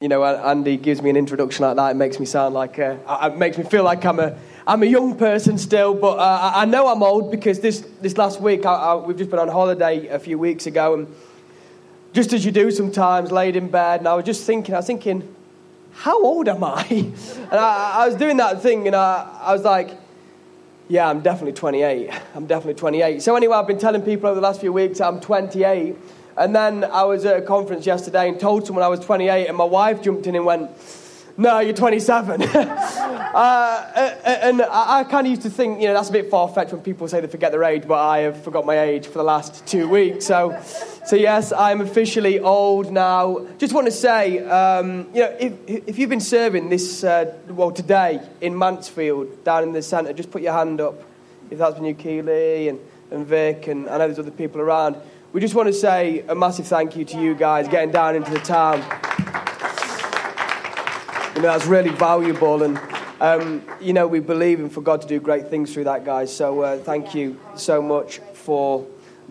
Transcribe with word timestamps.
you 0.00 0.08
know, 0.08 0.24
Andy 0.24 0.78
gives 0.78 1.02
me 1.02 1.10
an 1.10 1.16
introduction 1.18 1.62
like 1.62 1.76
that. 1.76 1.90
It 1.90 1.94
makes 1.94 2.18
me 2.18 2.24
sound 2.24 2.54
like, 2.54 2.78
uh, 2.78 2.96
it 3.22 3.36
makes 3.36 3.58
me 3.58 3.64
feel 3.64 3.84
like 3.84 4.02
I'm 4.06 4.18
a, 4.18 4.34
I'm 4.66 4.82
a 4.82 4.86
young 4.86 5.14
person 5.14 5.58
still. 5.58 5.92
But 5.92 6.18
uh, 6.18 6.52
I 6.54 6.64
know 6.64 6.88
I'm 6.88 7.02
old 7.02 7.30
because 7.30 7.60
this, 7.60 7.86
this 8.00 8.16
last 8.16 8.40
week, 8.40 8.64
I, 8.64 8.72
I, 8.72 8.94
we've 8.94 9.18
just 9.18 9.28
been 9.28 9.38
on 9.38 9.48
holiday 9.48 10.06
a 10.06 10.18
few 10.18 10.38
weeks 10.38 10.64
ago. 10.64 10.94
And 10.94 11.14
just 12.14 12.32
as 12.32 12.46
you 12.46 12.50
do 12.50 12.70
sometimes, 12.70 13.30
laid 13.30 13.56
in 13.56 13.68
bed, 13.68 14.00
and 14.00 14.08
I 14.08 14.14
was 14.14 14.24
just 14.24 14.46
thinking, 14.46 14.74
I 14.74 14.78
was 14.78 14.86
thinking, 14.86 15.34
how 15.92 16.24
old 16.24 16.48
am 16.48 16.64
I? 16.64 16.82
And 17.50 17.60
I, 17.60 18.04
I 18.04 18.06
was 18.06 18.16
doing 18.16 18.38
that 18.38 18.62
thing, 18.62 18.86
and 18.86 18.96
I, 18.96 19.38
I 19.42 19.52
was 19.52 19.64
like, 19.64 19.90
yeah, 20.88 21.10
I'm 21.10 21.20
definitely 21.20 21.52
28. 21.52 22.10
I'm 22.34 22.46
definitely 22.46 22.74
28. 22.74 23.22
So 23.22 23.36
anyway, 23.36 23.54
I've 23.54 23.66
been 23.66 23.78
telling 23.78 24.00
people 24.00 24.28
over 24.30 24.36
the 24.36 24.40
last 24.40 24.60
few 24.60 24.72
weeks 24.72 24.98
I'm 25.00 25.20
28. 25.20 25.96
And 26.36 26.54
then 26.54 26.84
I 26.84 27.04
was 27.04 27.24
at 27.24 27.36
a 27.36 27.42
conference 27.42 27.86
yesterday 27.86 28.28
and 28.28 28.38
told 28.38 28.66
someone 28.66 28.84
I 28.84 28.88
was 28.88 29.00
28, 29.00 29.46
and 29.46 29.56
my 29.56 29.64
wife 29.64 30.02
jumped 30.02 30.26
in 30.26 30.34
and 30.34 30.44
went, 30.44 30.70
no, 31.40 31.58
you're 31.58 31.72
27. 31.72 32.42
uh, 32.42 34.14
and 34.24 34.60
I, 34.60 35.00
I 35.00 35.04
kind 35.04 35.26
of 35.26 35.30
used 35.30 35.42
to 35.42 35.50
think, 35.50 35.80
you 35.80 35.88
know, 35.88 35.94
that's 35.94 36.10
a 36.10 36.12
bit 36.12 36.30
far 36.30 36.48
fetched 36.48 36.72
when 36.72 36.82
people 36.82 37.08
say 37.08 37.20
they 37.20 37.28
forget 37.28 37.50
their 37.50 37.64
age, 37.64 37.84
but 37.86 37.98
I 37.98 38.18
have 38.20 38.42
forgot 38.42 38.66
my 38.66 38.78
age 38.78 39.06
for 39.06 39.18
the 39.18 39.24
last 39.24 39.66
two 39.66 39.88
weeks. 39.88 40.26
So, 40.26 40.60
so 41.06 41.16
yes, 41.16 41.50
I'm 41.52 41.80
officially 41.80 42.40
old 42.40 42.92
now. 42.92 43.46
Just 43.56 43.72
want 43.72 43.86
to 43.86 43.90
say, 43.90 44.40
um, 44.40 45.08
you 45.14 45.20
know, 45.22 45.36
if, 45.40 45.52
if 45.66 45.98
you've 45.98 46.10
been 46.10 46.20
serving 46.20 46.68
this, 46.68 47.04
uh, 47.04 47.34
well, 47.48 47.70
today 47.70 48.20
in 48.42 48.58
Mansfield, 48.58 49.42
down 49.42 49.62
in 49.62 49.72
the 49.72 49.80
centre, 49.80 50.12
just 50.12 50.30
put 50.30 50.42
your 50.42 50.52
hand 50.52 50.80
up. 50.80 51.02
If 51.50 51.58
that's 51.58 51.74
been 51.74 51.86
you, 51.86 51.94
Keely 51.94 52.68
and, 52.68 52.78
and 53.10 53.26
Vic, 53.26 53.66
and 53.66 53.88
I 53.88 53.96
know 53.96 54.06
there's 54.06 54.18
other 54.18 54.30
people 54.30 54.60
around. 54.60 54.96
We 55.32 55.40
just 55.40 55.54
want 55.54 55.68
to 55.68 55.72
say 55.72 56.24
a 56.26 56.34
massive 56.34 56.66
thank 56.66 56.96
you 56.96 57.04
to 57.04 57.20
you 57.20 57.36
guys 57.36 57.68
getting 57.68 57.92
down 57.92 58.16
into 58.16 58.32
the 58.32 58.40
town. 58.40 58.78
You 61.36 61.42
know, 61.42 61.52
that's 61.52 61.66
really 61.66 61.90
valuable, 61.90 62.64
and 62.64 62.80
um, 63.20 63.62
you 63.80 63.92
know, 63.92 64.08
we 64.08 64.18
believe 64.18 64.58
in 64.58 64.68
for 64.68 64.80
God 64.80 65.02
to 65.02 65.06
do 65.06 65.20
great 65.20 65.46
things 65.46 65.72
through 65.72 65.84
that, 65.84 66.04
guys. 66.04 66.34
So 66.34 66.62
uh, 66.62 66.78
thank 66.78 67.14
you 67.14 67.38
so 67.54 67.80
much 67.80 68.18
for 68.34 68.84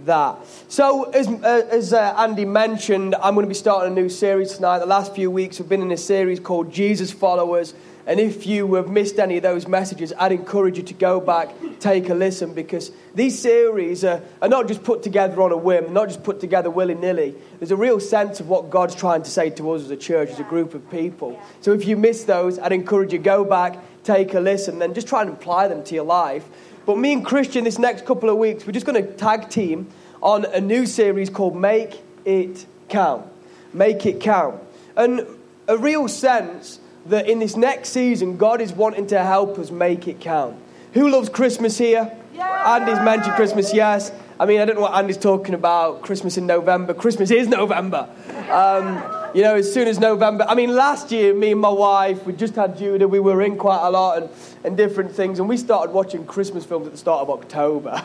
that. 0.05 0.37
So, 0.69 1.11
as, 1.11 1.27
uh, 1.27 1.67
as 1.69 1.91
uh, 1.91 2.15
Andy 2.17 2.45
mentioned, 2.45 3.15
I'm 3.15 3.33
going 3.33 3.43
to 3.43 3.49
be 3.49 3.53
starting 3.53 3.91
a 3.91 3.95
new 4.01 4.07
series 4.07 4.53
tonight. 4.53 4.79
The 4.79 4.85
last 4.85 5.13
few 5.13 5.29
weeks 5.29 5.59
we've 5.59 5.67
been 5.67 5.81
in 5.81 5.91
a 5.91 5.97
series 5.97 6.39
called 6.39 6.71
Jesus 6.71 7.11
Followers. 7.11 7.73
And 8.05 8.19
if 8.19 8.47
you 8.47 8.73
have 8.73 8.89
missed 8.89 9.19
any 9.19 9.37
of 9.37 9.43
those 9.43 9.67
messages, 9.67 10.13
I'd 10.17 10.31
encourage 10.31 10.77
you 10.77 10.83
to 10.83 10.93
go 10.93 11.19
back, 11.19 11.49
take 11.79 12.09
a 12.09 12.15
listen, 12.15 12.53
because 12.53 12.91
these 13.13 13.37
series 13.37 14.03
are, 14.03 14.21
are 14.41 14.49
not 14.49 14.67
just 14.67 14.83
put 14.83 15.03
together 15.03 15.41
on 15.41 15.51
a 15.51 15.57
whim, 15.57 15.93
not 15.93 16.07
just 16.07 16.23
put 16.23 16.39
together 16.39 16.69
willy 16.69 16.95
nilly. 16.95 17.35
There's 17.59 17.71
a 17.71 17.75
real 17.75 17.99
sense 17.99 18.39
of 18.39 18.47
what 18.49 18.69
God's 18.69 18.95
trying 18.95 19.23
to 19.23 19.29
say 19.29 19.51
to 19.51 19.71
us 19.71 19.83
as 19.83 19.91
a 19.91 19.97
church, 19.97 20.29
as 20.29 20.39
a 20.39 20.43
group 20.43 20.73
of 20.73 20.89
people. 20.89 21.39
So 21.61 21.73
if 21.73 21.85
you 21.85 21.97
miss 21.97 22.23
those, 22.23 22.57
I'd 22.57 22.71
encourage 22.71 23.13
you 23.13 23.19
to 23.19 23.23
go 23.23 23.43
back, 23.43 23.77
take 24.03 24.33
a 24.33 24.39
listen, 24.39 24.79
then 24.79 24.93
just 24.93 25.07
try 25.07 25.21
and 25.21 25.31
apply 25.31 25.67
them 25.67 25.83
to 25.83 25.95
your 25.95 26.05
life. 26.05 26.47
But 26.85 26.97
me 26.97 27.13
and 27.13 27.23
Christian, 27.23 27.63
this 27.63 27.77
next 27.77 28.05
couple 28.05 28.29
of 28.29 28.37
weeks, 28.37 28.65
we're 28.65 28.73
just 28.73 28.85
going 28.85 29.05
to 29.05 29.13
tag 29.13 29.49
team 29.49 29.87
on 30.23 30.45
a 30.45 30.59
new 30.59 30.87
series 30.87 31.29
called 31.29 31.55
Make 31.55 32.01
It 32.25 32.65
Count. 32.87 33.27
Make 33.73 34.05
It 34.07 34.19
Count. 34.19 34.59
And 34.95 35.27
a 35.67 35.77
real 35.77 36.07
sense 36.07 36.79
that 37.09 37.27
in 37.27 37.39
this 37.39 37.55
next 37.55 37.89
season, 37.89 38.37
God 38.37 38.61
is 38.61 38.71
wanting 38.71 39.07
to 39.07 39.23
help 39.23 39.59
us 39.59 39.71
make 39.71 40.07
it 40.07 40.19
count. 40.19 40.55
Who 40.93 41.09
loves 41.09 41.29
Christmas 41.29 41.77
here? 41.77 42.15
Yeah. 42.33 42.75
Andy's 42.75 42.99
mentioned 43.03 43.35
Christmas, 43.35 43.73
yes. 43.73 44.11
I 44.39 44.45
mean, 44.45 44.61
I 44.61 44.65
don't 44.65 44.75
know 44.75 44.83
what 44.83 44.93
Andy's 44.93 45.17
talking 45.17 45.53
about. 45.53 46.01
Christmas 46.01 46.37
in 46.37 46.47
November. 46.47 46.93
Christmas 46.93 47.29
is 47.29 47.47
November. 47.47 48.09
Um, 48.49 49.03
you 49.33 49.41
know, 49.41 49.55
as 49.55 49.71
soon 49.71 49.87
as 49.87 49.99
November. 49.99 50.45
I 50.47 50.55
mean, 50.55 50.75
last 50.75 51.11
year, 51.11 51.33
me 51.33 51.51
and 51.51 51.61
my 51.61 51.69
wife, 51.69 52.25
we 52.25 52.33
just 52.33 52.55
had 52.55 52.77
Judah. 52.77 53.07
We 53.07 53.19
were 53.19 53.41
in 53.41 53.57
quite 53.57 53.85
a 53.85 53.89
lot 53.89 54.21
and, 54.21 54.29
and 54.63 54.75
different 54.75 55.11
things, 55.11 55.39
and 55.39 55.47
we 55.47 55.57
started 55.57 55.91
watching 55.91 56.25
Christmas 56.25 56.65
films 56.65 56.87
at 56.87 56.91
the 56.91 56.97
start 56.97 57.21
of 57.21 57.29
October. 57.29 58.01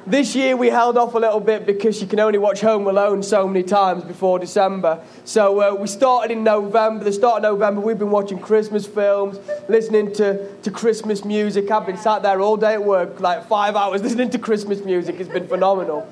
this 0.06 0.34
year, 0.34 0.56
we 0.56 0.68
held 0.68 0.98
off 0.98 1.14
a 1.14 1.18
little 1.18 1.40
bit 1.40 1.66
because 1.66 2.00
you 2.00 2.06
can 2.06 2.20
only 2.20 2.38
watch 2.38 2.60
Home 2.60 2.86
Alone 2.86 3.22
so 3.22 3.46
many 3.46 3.62
times 3.62 4.04
before 4.04 4.38
December. 4.38 5.00
So 5.24 5.60
uh, 5.60 5.74
we 5.74 5.86
started 5.86 6.32
in 6.32 6.44
November. 6.44 7.04
The 7.04 7.12
start 7.12 7.44
of 7.44 7.52
November, 7.52 7.80
we've 7.80 7.98
been 7.98 8.10
watching 8.10 8.38
Christmas 8.38 8.86
films, 8.86 9.38
listening 9.68 10.12
to, 10.14 10.54
to 10.56 10.70
Christmas 10.70 11.24
music. 11.24 11.70
I've 11.70 11.86
been 11.86 11.96
sat 11.96 12.22
there 12.22 12.40
all 12.40 12.56
day 12.56 12.74
at 12.74 12.84
work, 12.84 13.20
like 13.20 13.46
five 13.48 13.76
hours, 13.76 14.02
listening 14.06 14.30
to 14.30 14.38
Christmas 14.38 14.84
music. 14.84 15.18
It's 15.18 15.30
been 15.30 15.48
phenomenal. 15.48 16.08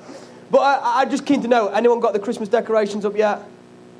But 0.51 0.59
I, 0.59 1.01
I 1.01 1.05
just 1.05 1.25
keen 1.25 1.41
to 1.41 1.47
know 1.47 1.69
anyone 1.69 1.99
got 1.99 2.13
the 2.13 2.19
Christmas 2.19 2.49
decorations 2.49 3.05
up 3.05 3.15
yet? 3.15 3.41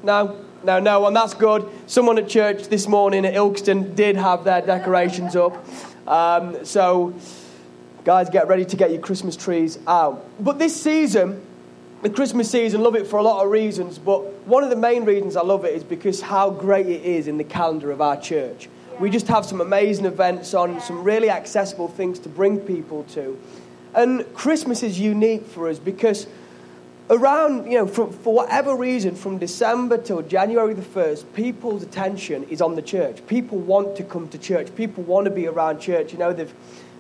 No? 0.06 0.40
No, 0.64 0.80
no, 0.80 1.08
and 1.08 1.16
that's 1.16 1.34
good. 1.34 1.68
Someone 1.88 2.20
at 2.20 2.30
church 2.30 2.68
this 2.68 2.88
morning 2.88 3.26
at 3.26 3.34
Ilkeston 3.34 3.96
did 3.96 4.16
have 4.16 4.44
their 4.44 4.62
decorations 4.62 5.36
up. 5.36 5.58
Um, 6.08 6.64
so, 6.64 7.16
guys, 8.04 8.30
get 8.30 8.48
ready 8.48 8.66
to 8.66 8.76
get 8.76 8.92
your 8.92 9.02
Christmas 9.02 9.36
trees 9.36 9.80
out. 9.88 10.24
But 10.40 10.60
this 10.60 10.80
season, 10.80 11.44
the 12.04 12.12
Christmas 12.12 12.52
season, 12.52 12.82
love 12.82 12.96
it 12.96 13.08
for 13.08 13.18
a 13.18 13.24
lot 13.24 13.44
of 13.44 13.50
reasons, 13.50 13.98
but 13.98 14.22
one 14.46 14.64
of 14.64 14.70
the 14.70 14.76
main 14.76 15.06
reasons 15.06 15.36
I 15.36 15.42
love 15.42 15.66
it 15.66 15.74
is 15.74 15.84
because 15.84 16.22
how 16.22 16.52
great 16.52 16.86
it 16.86 17.04
is 17.04 17.28
in 17.28 17.38
the 17.38 17.44
calendar 17.44 17.90
of 17.90 18.00
our 18.00 18.20
church. 18.20 18.70
We 19.00 19.10
just 19.10 19.28
have 19.28 19.44
some 19.44 19.60
amazing 19.60 20.06
events 20.06 20.54
on, 20.54 20.80
some 20.82 21.04
really 21.04 21.32
accessible 21.32 21.88
things 21.88 22.20
to 22.20 22.30
bring 22.30 22.60
people 22.60 23.06
to. 23.16 23.40
And 23.96 24.32
Christmas 24.36 24.84
is 24.84 25.00
unique 25.00 25.48
for 25.48 25.68
us 25.68 25.80
because 25.80 26.28
around, 27.10 27.72
you 27.72 27.78
know, 27.78 27.88
for, 27.88 28.12
for 28.12 28.34
whatever 28.34 28.76
reason, 28.76 29.16
from 29.16 29.38
December 29.38 29.98
till 29.98 30.22
January 30.22 30.74
the 30.74 30.82
1st, 30.82 31.26
people's 31.34 31.84
attention 31.84 32.44
is 32.46 32.62
on 32.62 32.76
the 32.76 32.82
church. 32.82 33.26
People 33.28 33.60
want 33.60 33.96
to 33.98 34.04
come 34.04 34.28
to 34.30 34.38
church. 34.38 34.74
People 34.76 35.04
want 35.04 35.26
to 35.26 35.32
be 35.32 35.48
around 35.48 35.80
church. 35.80 36.12
You 36.12 36.20
know, 36.20 36.34
they've, 36.34 36.54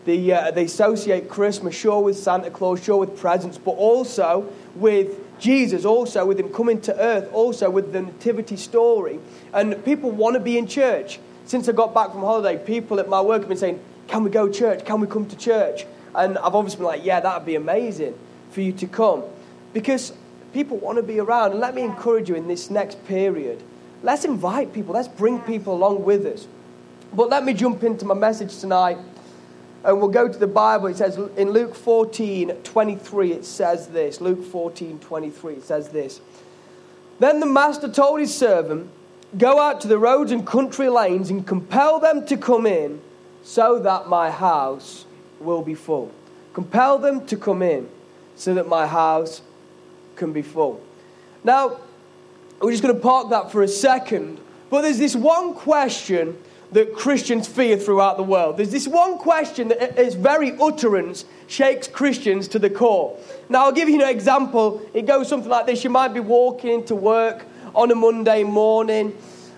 they, 0.05 0.31
uh, 0.31 0.51
they 0.51 0.65
associate 0.65 1.29
Christmas, 1.29 1.75
sure, 1.75 2.01
with 2.01 2.17
Santa 2.17 2.51
Claus, 2.51 2.83
sure, 2.83 2.97
with 2.97 3.17
presents, 3.17 3.57
but 3.57 3.71
also 3.71 4.47
with 4.75 5.19
Jesus, 5.39 5.85
also 5.85 6.25
with 6.25 6.39
him 6.39 6.53
coming 6.53 6.79
to 6.81 6.97
earth, 6.99 7.31
also 7.33 7.69
with 7.69 7.91
the 7.91 8.03
nativity 8.03 8.57
story. 8.57 9.19
And 9.53 9.83
people 9.83 10.11
want 10.11 10.35
to 10.35 10.39
be 10.39 10.57
in 10.57 10.67
church. 10.67 11.19
Since 11.45 11.67
I 11.67 11.71
got 11.71 11.93
back 11.93 12.11
from 12.11 12.21
holiday, 12.21 12.63
people 12.63 12.99
at 12.99 13.09
my 13.09 13.21
work 13.21 13.41
have 13.41 13.49
been 13.49 13.57
saying, 13.57 13.79
Can 14.07 14.23
we 14.23 14.29
go 14.29 14.47
to 14.47 14.53
church? 14.53 14.85
Can 14.85 14.99
we 14.99 15.07
come 15.07 15.25
to 15.27 15.37
church? 15.37 15.85
And 16.13 16.37
I've 16.37 16.55
obviously 16.55 16.77
been 16.77 16.87
like, 16.87 17.05
Yeah, 17.05 17.19
that 17.19 17.37
would 17.37 17.45
be 17.45 17.55
amazing 17.55 18.17
for 18.51 18.61
you 18.61 18.71
to 18.73 18.87
come 18.87 19.23
because 19.75 20.13
people 20.53 20.77
want 20.77 20.95
to 20.95 21.03
be 21.03 21.19
around. 21.19 21.51
And 21.51 21.59
let 21.59 21.75
me 21.75 21.81
encourage 21.81 22.29
you 22.29 22.35
in 22.35 22.47
this 22.47 22.69
next 22.69 23.05
period. 23.05 23.61
Let's 24.03 24.23
invite 24.23 24.73
people, 24.73 24.93
let's 24.93 25.09
bring 25.09 25.39
people 25.41 25.75
along 25.75 26.05
with 26.05 26.25
us. 26.25 26.47
But 27.13 27.29
let 27.29 27.43
me 27.43 27.53
jump 27.53 27.83
into 27.83 28.05
my 28.05 28.13
message 28.13 28.57
tonight. 28.59 28.97
And 29.83 29.99
we'll 29.99 30.07
go 30.07 30.29
to 30.29 30.39
the 30.39 30.47
Bible. 30.47 30.87
It 30.87 30.95
says 30.95 31.17
in 31.35 31.51
Luke 31.51 31.75
14 31.75 32.51
23, 32.63 33.33
it 33.33 33.43
says 33.43 33.87
this. 33.89 34.21
Luke 34.21 34.45
14 34.45 34.97
23, 34.97 35.55
it 35.55 35.63
says 35.63 35.89
this. 35.89 36.21
Then 37.19 37.41
the 37.41 37.45
master 37.45 37.91
told 37.91 38.21
his 38.21 38.33
servant, 38.33 38.89
Go 39.37 39.59
out 39.59 39.81
to 39.81 39.89
the 39.89 39.97
roads 39.97 40.31
and 40.31 40.47
country 40.47 40.87
lanes 40.87 41.29
and 41.29 41.45
compel 41.45 41.99
them 41.99 42.25
to 42.27 42.37
come 42.37 42.65
in, 42.65 43.01
so 43.43 43.77
that 43.79 44.07
my 44.07 44.31
house 44.31 45.05
will 45.41 45.61
be 45.61 45.75
full. 45.75 46.13
Compel 46.53 46.97
them 46.97 47.25
to 47.27 47.35
come 47.35 47.61
in, 47.61 47.89
so 48.37 48.53
that 48.53 48.69
my 48.69 48.87
house 48.87 49.41
can 50.15 50.33
be 50.33 50.41
full. 50.41 50.81
Now, 51.43 51.77
we're 52.61 52.71
just 52.71 52.83
going 52.83 52.95
to 52.95 53.01
park 53.01 53.29
that 53.29 53.51
for 53.51 53.61
a 53.61 53.67
second, 53.67 54.39
but 54.69 54.81
there's 54.81 54.97
this 54.97 55.15
one 55.15 55.53
question 55.53 56.37
that 56.71 56.93
Christians 56.93 57.47
fear 57.47 57.77
throughout 57.77 58.17
the 58.17 58.23
world. 58.23 58.57
There's 58.57 58.71
this 58.71 58.87
one 58.87 59.17
question 59.17 59.69
that 59.69 59.97
its 59.97 60.15
very 60.15 60.57
utterance 60.59 61.25
shakes 61.47 61.87
Christians 61.87 62.47
to 62.49 62.59
the 62.59 62.69
core. 62.69 63.17
Now, 63.49 63.65
I'll 63.65 63.71
give 63.71 63.87
you 63.87 64.01
an 64.01 64.09
example. 64.09 64.81
It 64.93 65.05
goes 65.05 65.29
something 65.29 65.49
like 65.49 65.67
this 65.67 65.83
You 65.83 65.89
might 65.89 66.13
be 66.13 66.19
walking 66.19 66.83
to 66.85 66.95
work 66.95 67.45
on 67.73 67.91
a 67.91 67.95
Monday 67.95 68.43
morning 68.43 69.15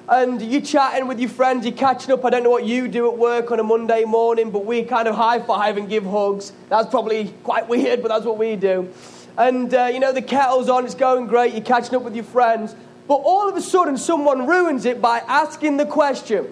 and 0.10 0.42
you're 0.42 0.62
chatting 0.62 1.08
with 1.08 1.20
your 1.20 1.30
friends, 1.30 1.66
you're 1.66 1.76
catching 1.76 2.14
up. 2.14 2.24
I 2.24 2.30
don't 2.30 2.44
know 2.44 2.50
what 2.50 2.64
you 2.64 2.88
do 2.88 3.12
at 3.12 3.18
work 3.18 3.52
on 3.52 3.60
a 3.60 3.64
Monday 3.64 4.06
morning, 4.06 4.52
but 4.52 4.66
we 4.66 4.84
kind 4.84 5.08
of 5.08 5.16
high 5.16 5.40
five 5.40 5.76
and 5.76 5.90
give 5.90 6.06
hugs. 6.06 6.54
That's 6.70 6.90
probably 6.90 7.34
quite 7.44 7.68
weird, 7.68 8.02
but 8.02 8.08
that's 8.08 8.26
what 8.26 8.38
we 8.38 8.56
do 8.56 8.94
and 9.38 9.74
uh, 9.74 9.86
you 9.86 10.00
know 10.00 10.12
the 10.12 10.22
kettle's 10.22 10.70
on, 10.70 10.86
it's 10.86 10.96
going 10.96 11.28
great, 11.28 11.54
you're 11.54 11.64
catching 11.64 11.96
up 11.96 12.04
with 12.04 12.16
your 12.16 12.26
friends, 12.26 12.76
but 13.08 13.16
all 13.16 13.48
of 13.48 13.56
a 13.56 13.62
sudden 13.62 13.98
someone 13.98 14.48
ruins 14.48 14.86
it 14.86 15.02
by 15.02 15.20
asking 15.20 15.78
the 15.78 15.86
question. 15.86 16.48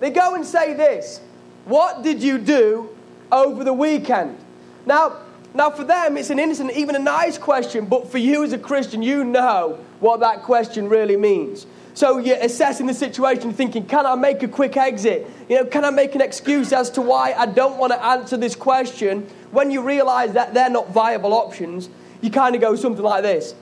They 0.00 0.10
go 0.10 0.34
and 0.34 0.44
say 0.44 0.74
this 0.74 1.20
What 1.64 2.02
did 2.02 2.22
you 2.22 2.38
do 2.38 2.88
over 3.30 3.64
the 3.64 3.72
weekend? 3.72 4.38
Now, 4.86 5.18
now 5.54 5.70
for 5.70 5.84
them, 5.84 6.16
it's 6.16 6.30
an 6.30 6.38
innocent, 6.38 6.72
even 6.72 6.96
a 6.96 7.00
nice 7.00 7.38
question, 7.38 7.86
but 7.86 8.10
for 8.10 8.18
you 8.18 8.44
as 8.44 8.52
a 8.52 8.58
Christian, 8.58 9.02
you 9.02 9.24
know 9.24 9.78
what 10.00 10.20
that 10.20 10.42
question 10.42 10.88
really 10.88 11.16
means. 11.16 11.66
So 11.94 12.18
you're 12.18 12.36
assessing 12.36 12.86
the 12.86 12.92
situation, 12.92 13.54
thinking, 13.54 13.86
can 13.86 14.04
I 14.04 14.16
make 14.16 14.42
a 14.42 14.48
quick 14.48 14.76
exit? 14.76 15.26
You 15.48 15.56
know, 15.56 15.64
can 15.64 15.82
I 15.82 15.88
make 15.88 16.14
an 16.14 16.20
excuse 16.20 16.74
as 16.74 16.90
to 16.90 17.00
why 17.00 17.32
I 17.32 17.46
don't 17.46 17.78
want 17.78 17.94
to 17.94 18.04
answer 18.04 18.36
this 18.36 18.54
question? 18.54 19.22
When 19.50 19.70
you 19.70 19.80
realize 19.80 20.34
that 20.34 20.52
they're 20.52 20.68
not 20.68 20.90
viable 20.90 21.32
options, 21.32 21.88
you 22.20 22.30
kind 22.30 22.54
of 22.54 22.60
go 22.60 22.76
something 22.76 23.02
like 23.02 23.22
this 23.22 23.54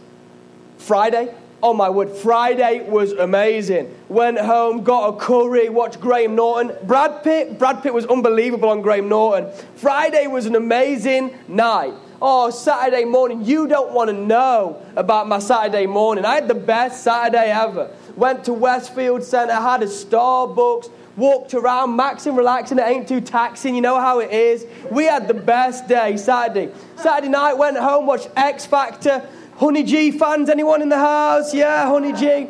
Friday, 0.78 1.34
Oh 1.64 1.72
my 1.72 1.88
word, 1.88 2.10
Friday 2.10 2.86
was 2.86 3.12
amazing. 3.12 3.94
Went 4.10 4.38
home, 4.38 4.84
got 4.84 5.14
a 5.14 5.16
curry, 5.16 5.70
watched 5.70 5.98
Graham 5.98 6.34
Norton. 6.34 6.76
Brad 6.86 7.24
Pitt, 7.24 7.58
Brad 7.58 7.82
Pitt 7.82 7.94
was 7.94 8.04
unbelievable 8.04 8.68
on 8.68 8.82
Graham 8.82 9.08
Norton. 9.08 9.50
Friday 9.76 10.26
was 10.26 10.44
an 10.44 10.56
amazing 10.56 11.34
night. 11.48 11.94
Oh, 12.20 12.50
Saturday 12.50 13.06
morning, 13.06 13.46
you 13.46 13.66
don't 13.66 13.94
want 13.94 14.10
to 14.10 14.14
know 14.14 14.82
about 14.94 15.26
my 15.26 15.38
Saturday 15.38 15.86
morning. 15.86 16.26
I 16.26 16.34
had 16.34 16.48
the 16.48 16.54
best 16.54 17.02
Saturday 17.02 17.50
ever. 17.50 17.90
Went 18.14 18.44
to 18.44 18.52
Westfield 18.52 19.24
Centre, 19.24 19.54
had 19.54 19.82
a 19.82 19.86
Starbucks, 19.86 20.90
walked 21.16 21.54
around, 21.54 21.98
maxing, 21.98 22.36
relaxing. 22.36 22.78
It 22.78 22.82
ain't 22.82 23.08
too 23.08 23.20
taxing. 23.20 23.74
You 23.74 23.80
know 23.80 24.00
how 24.00 24.20
it 24.20 24.30
is. 24.32 24.66
We 24.90 25.04
had 25.04 25.28
the 25.28 25.34
best 25.34 25.88
day 25.88 26.16
Saturday. 26.16 26.72
Saturday 26.96 27.28
night, 27.28 27.54
went 27.54 27.76
home, 27.76 28.06
watched 28.06 28.28
X 28.36 28.66
Factor. 28.66 29.26
Honey 29.56 29.84
G 29.84 30.10
fans, 30.10 30.50
anyone 30.50 30.82
in 30.82 30.88
the 30.88 30.98
house? 30.98 31.54
Yeah, 31.54 31.86
Honey 31.86 32.12
G. 32.12 32.48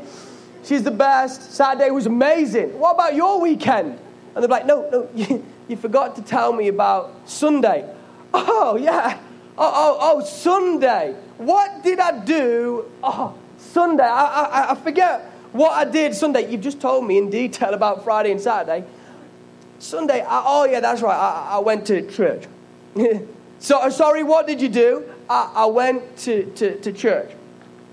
She's 0.64 0.82
the 0.82 0.90
best. 0.90 1.52
Saturday 1.52 1.90
was 1.90 2.06
amazing. 2.06 2.78
What 2.78 2.94
about 2.94 3.14
your 3.14 3.40
weekend? 3.40 3.98
And 4.34 4.42
they're 4.42 4.48
like, 4.48 4.64
no, 4.64 4.88
no, 4.90 5.08
you, 5.14 5.44
you 5.68 5.76
forgot 5.76 6.16
to 6.16 6.22
tell 6.22 6.52
me 6.52 6.68
about 6.68 7.12
Sunday. 7.28 7.88
Oh, 8.32 8.76
yeah. 8.76 9.18
Oh, 9.56 9.72
oh, 9.74 9.98
oh, 10.00 10.24
Sunday. 10.24 11.14
What 11.36 11.84
did 11.84 12.00
I 12.00 12.24
do? 12.24 12.90
Oh, 13.02 13.36
Sunday. 13.58 14.02
I, 14.02 14.24
I, 14.24 14.70
I 14.72 14.74
forget 14.74 15.30
what 15.54 15.72
I 15.72 15.88
did 15.88 16.14
Sunday. 16.14 16.50
You've 16.50 16.60
just 16.60 16.80
told 16.80 17.06
me 17.06 17.16
in 17.16 17.30
detail 17.30 17.74
about 17.74 18.02
Friday 18.02 18.32
and 18.32 18.40
Saturday. 18.40 18.84
Sunday, 19.78 20.20
I, 20.20 20.42
oh, 20.44 20.64
yeah, 20.64 20.80
that's 20.80 21.00
right. 21.00 21.16
I, 21.16 21.56
I 21.56 21.58
went 21.58 21.86
to 21.86 22.10
church. 22.10 22.46
so, 23.60 23.88
sorry, 23.90 24.24
what 24.24 24.46
did 24.48 24.60
you 24.60 24.68
do? 24.68 25.04
I, 25.30 25.52
I 25.54 25.66
went 25.66 26.16
to, 26.18 26.44
to, 26.56 26.80
to 26.80 26.92
church. 26.92 27.30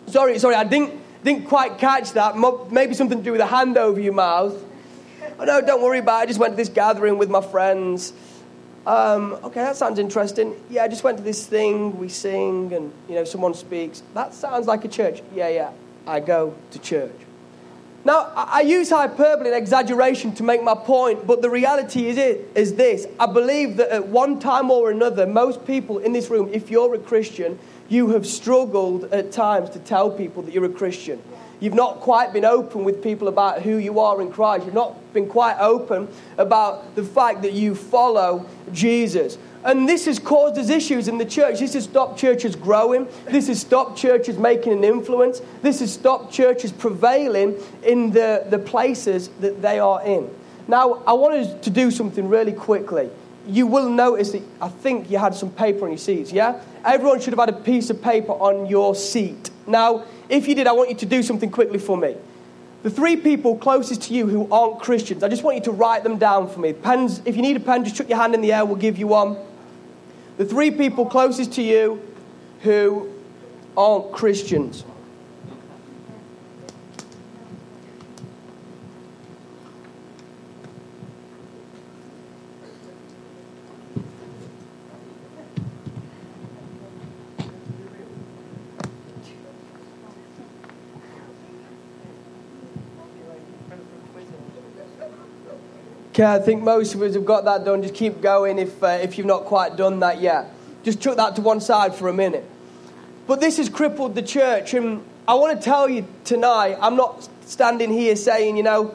Sorry, 0.08 0.40
sorry, 0.40 0.56
I 0.56 0.63
didn't, 0.63 1.00
didn't 1.24 1.48
quite 1.48 1.78
catch 1.78 2.13
that. 2.13 2.36
Maybe 2.72 2.96
something 2.96 3.19
to 3.19 3.24
do 3.24 3.31
with 3.31 3.42
a 3.42 3.46
hand 3.46 3.78
over 3.78 4.00
your 4.00 4.14
mouth. 4.14 4.56
Oh, 5.40 5.44
no, 5.44 5.62
don't 5.62 5.84
worry 5.84 6.00
about 6.00 6.19
it. 6.19 6.24
I 6.24 6.25
just 6.25 6.40
went 6.40 6.54
to 6.54 6.57
this 6.57 6.69
gathering 6.69 7.19
with 7.19 7.30
my 7.30 7.42
friends. 7.42 8.14
Um, 8.88 9.34
okay, 9.44 9.62
that 9.62 9.75
sounds 9.75 10.00
interesting. 10.00 10.56
Yeah, 10.72 10.84
I 10.84 10.88
just 10.88 11.04
went 11.04 11.18
to 11.18 11.24
this 11.24 11.46
thing. 11.46 12.00
We 12.00 12.10
sing, 12.10 12.74
and 12.74 12.92
you 13.07 13.14
know, 13.14 13.24
someone 13.24 13.54
speaks. 13.54 14.02
That 14.16 14.34
sounds 14.34 14.66
like 14.66 14.84
a 14.84 14.88
church. 14.88 15.22
Yeah, 15.36 15.50
yeah. 15.50 15.72
I 16.07 16.19
go 16.19 16.56
to 16.72 16.80
church. 16.80 17.12
Now, 18.03 18.31
I 18.36 18.62
use 18.62 18.89
hyperbole 18.89 19.50
and 19.50 19.56
exaggeration 19.56 20.33
to 20.36 20.44
make 20.44 20.63
my 20.63 20.74
point, 20.74 21.27
but 21.27 21.44
the 21.44 21.51
reality 21.51 22.07
is, 22.07 22.18
it, 22.18 22.50
is 22.56 22.74
this. 22.74 23.06
I 23.19 23.27
believe 23.27 23.77
that 23.77 23.89
at 23.89 24.07
one 24.07 24.39
time 24.39 24.71
or 24.71 24.89
another, 24.89 25.27
most 25.27 25.65
people 25.68 26.00
in 26.00 26.12
this 26.12 26.30
room, 26.30 26.50
if 26.51 26.71
you're 26.71 26.95
a 26.95 27.00
Christian, 27.00 27.59
you 27.89 28.09
have 28.09 28.25
struggled 28.25 29.03
at 29.06 29.31
times 29.31 29.69
to 29.71 29.80
tell 29.80 30.09
people 30.09 30.42
that 30.44 30.53
you're 30.53 30.65
a 30.65 30.69
Christian. 30.69 31.21
You've 31.59 31.75
not 31.75 32.00
quite 32.00 32.33
been 32.33 32.44
open 32.44 32.83
with 32.83 33.03
people 33.03 33.27
about 33.27 33.62
who 33.62 33.77
you 33.77 34.00
are 34.00 34.19
in 34.19 34.31
Christ. 34.31 34.65
You've 34.65 34.74
not 34.74 35.13
been 35.13 35.27
quite 35.27 35.59
open 35.59 36.07
about 36.39 36.95
the 36.95 37.04
fact 37.04 37.44
that 37.44 37.54
you 37.54 37.75
follow 37.75 38.47
Jesus. 38.71 39.38
And 39.63 39.88
this 39.88 40.06
has 40.06 40.18
caused 40.18 40.58
us 40.58 40.69
issues 40.69 41.08
in 41.08 41.18
the 41.18 41.25
church. 41.25 41.60
This 41.60 41.74
has 41.74 41.84
stopped 41.84 42.19
churches 42.19 42.56
growing. 42.56 43.08
This 43.25 43.48
has 43.48 43.62
stopped 43.62 43.98
churches 43.98 44.38
making 44.38 44.74
an 44.74 44.84
influence. 44.84 45.42
This 45.62 45.81
has 45.81 45.94
stopped 45.94 46.34
churches 46.34 46.72
prevailing 46.72 47.58
in 47.84 48.12
the, 48.12 48.46
the 48.50 48.58
places 48.58 49.30
that 49.40 49.62
they 49.62 49.80
are 49.80 50.04
in. 50.04 50.30
Now, 50.68 51.04
I 51.06 51.13
wanted 51.13 51.62
to 51.63 51.69
do 51.69 51.92
something 51.92 52.28
really 52.28 52.54
quickly. 52.54 53.10
You 53.48 53.68
will 53.68 53.90
notice 53.90 54.31
that 54.31 54.44
I 54.62 54.69
think 54.69 55.10
you 55.10 55.18
had 55.18 55.36
some 55.36 55.52
paper 55.52 55.86
on 55.86 55.92
your 55.92 55.98
seats, 55.98 56.31
yeah? 56.31 56.62
Everyone 56.86 57.19
should 57.19 57.34
have 57.34 57.40
had 57.40 57.50
a 57.50 57.60
piece 57.60 57.90
of 57.90 58.02
paper 58.02 58.31
on 58.31 58.68
your 58.68 58.96
seat. 58.96 59.50
Now, 59.68 60.06
if 60.30 60.48
you 60.48 60.56
did, 60.56 60.68
I 60.68 60.72
want 60.72 60.90
you 60.90 60.96
to 60.96 61.06
do 61.06 61.24
something 61.24 61.50
quickly 61.50 61.80
for 61.80 61.98
me. 61.98 62.16
The 62.84 62.90
three 62.90 63.16
people 63.16 63.57
closest 63.57 64.04
to 64.04 64.14
you 64.14 64.28
who 64.28 64.52
aren't 64.52 64.80
Christians, 64.80 65.24
I 65.24 65.30
just 65.30 65.44
want 65.44 65.57
you 65.57 65.64
to 65.64 65.72
write 65.72 66.04
them 66.04 66.18
down 66.18 66.50
for 66.50 66.60
me. 66.60 66.74
Pens, 66.74 67.22
if 67.25 67.36
you 67.36 67.42
need 67.42 67.57
a 67.57 67.60
pen, 67.60 67.84
just 67.84 67.96
chuck 67.96 68.10
your 68.10 68.18
hand 68.18 68.34
in 68.34 68.42
the 68.42 68.54
air, 68.54 68.66
we'll 68.66 68.75
give 68.75 68.98
you 68.98 69.07
one 69.07 69.38
the 70.42 70.48
three 70.48 70.72
people 70.72 71.06
closest 71.06 71.54
to 71.54 71.62
you 71.62 72.02
who 72.62 73.08
aren't 73.78 74.12
Christians. 74.12 74.84
Okay, 96.21 96.31
I 96.31 96.38
think 96.38 96.62
most 96.62 96.94
of 96.94 97.01
us 97.01 97.15
have 97.15 97.25
got 97.25 97.45
that 97.45 97.65
done. 97.65 97.81
Just 97.81 97.95
keep 97.95 98.21
going 98.21 98.59
if, 98.59 98.83
uh, 98.83 99.00
if 99.01 99.18
you've 99.18 99.25
not 99.25 99.45
quite 99.45 99.75
done 99.75 100.01
that 100.01 100.21
yet. 100.21 100.53
Just 100.83 101.01
chuck 101.01 101.18
that 101.18 101.35
to 101.38 101.41
one 101.41 101.59
side 101.59 101.95
for 101.95 102.09
a 102.09 102.13
minute. 102.13 102.47
But 103.25 103.39
this 103.39 103.57
has 103.57 103.69
crippled 103.69 104.13
the 104.13 104.21
church. 104.21 104.75
And 104.75 105.03
I 105.27 105.33
want 105.33 105.59
to 105.59 105.65
tell 105.65 105.89
you 105.89 106.06
tonight, 106.23 106.77
I'm 106.79 106.95
not 106.95 107.27
standing 107.47 107.91
here 107.91 108.15
saying, 108.15 108.56
you 108.56 108.62
know, 108.62 108.94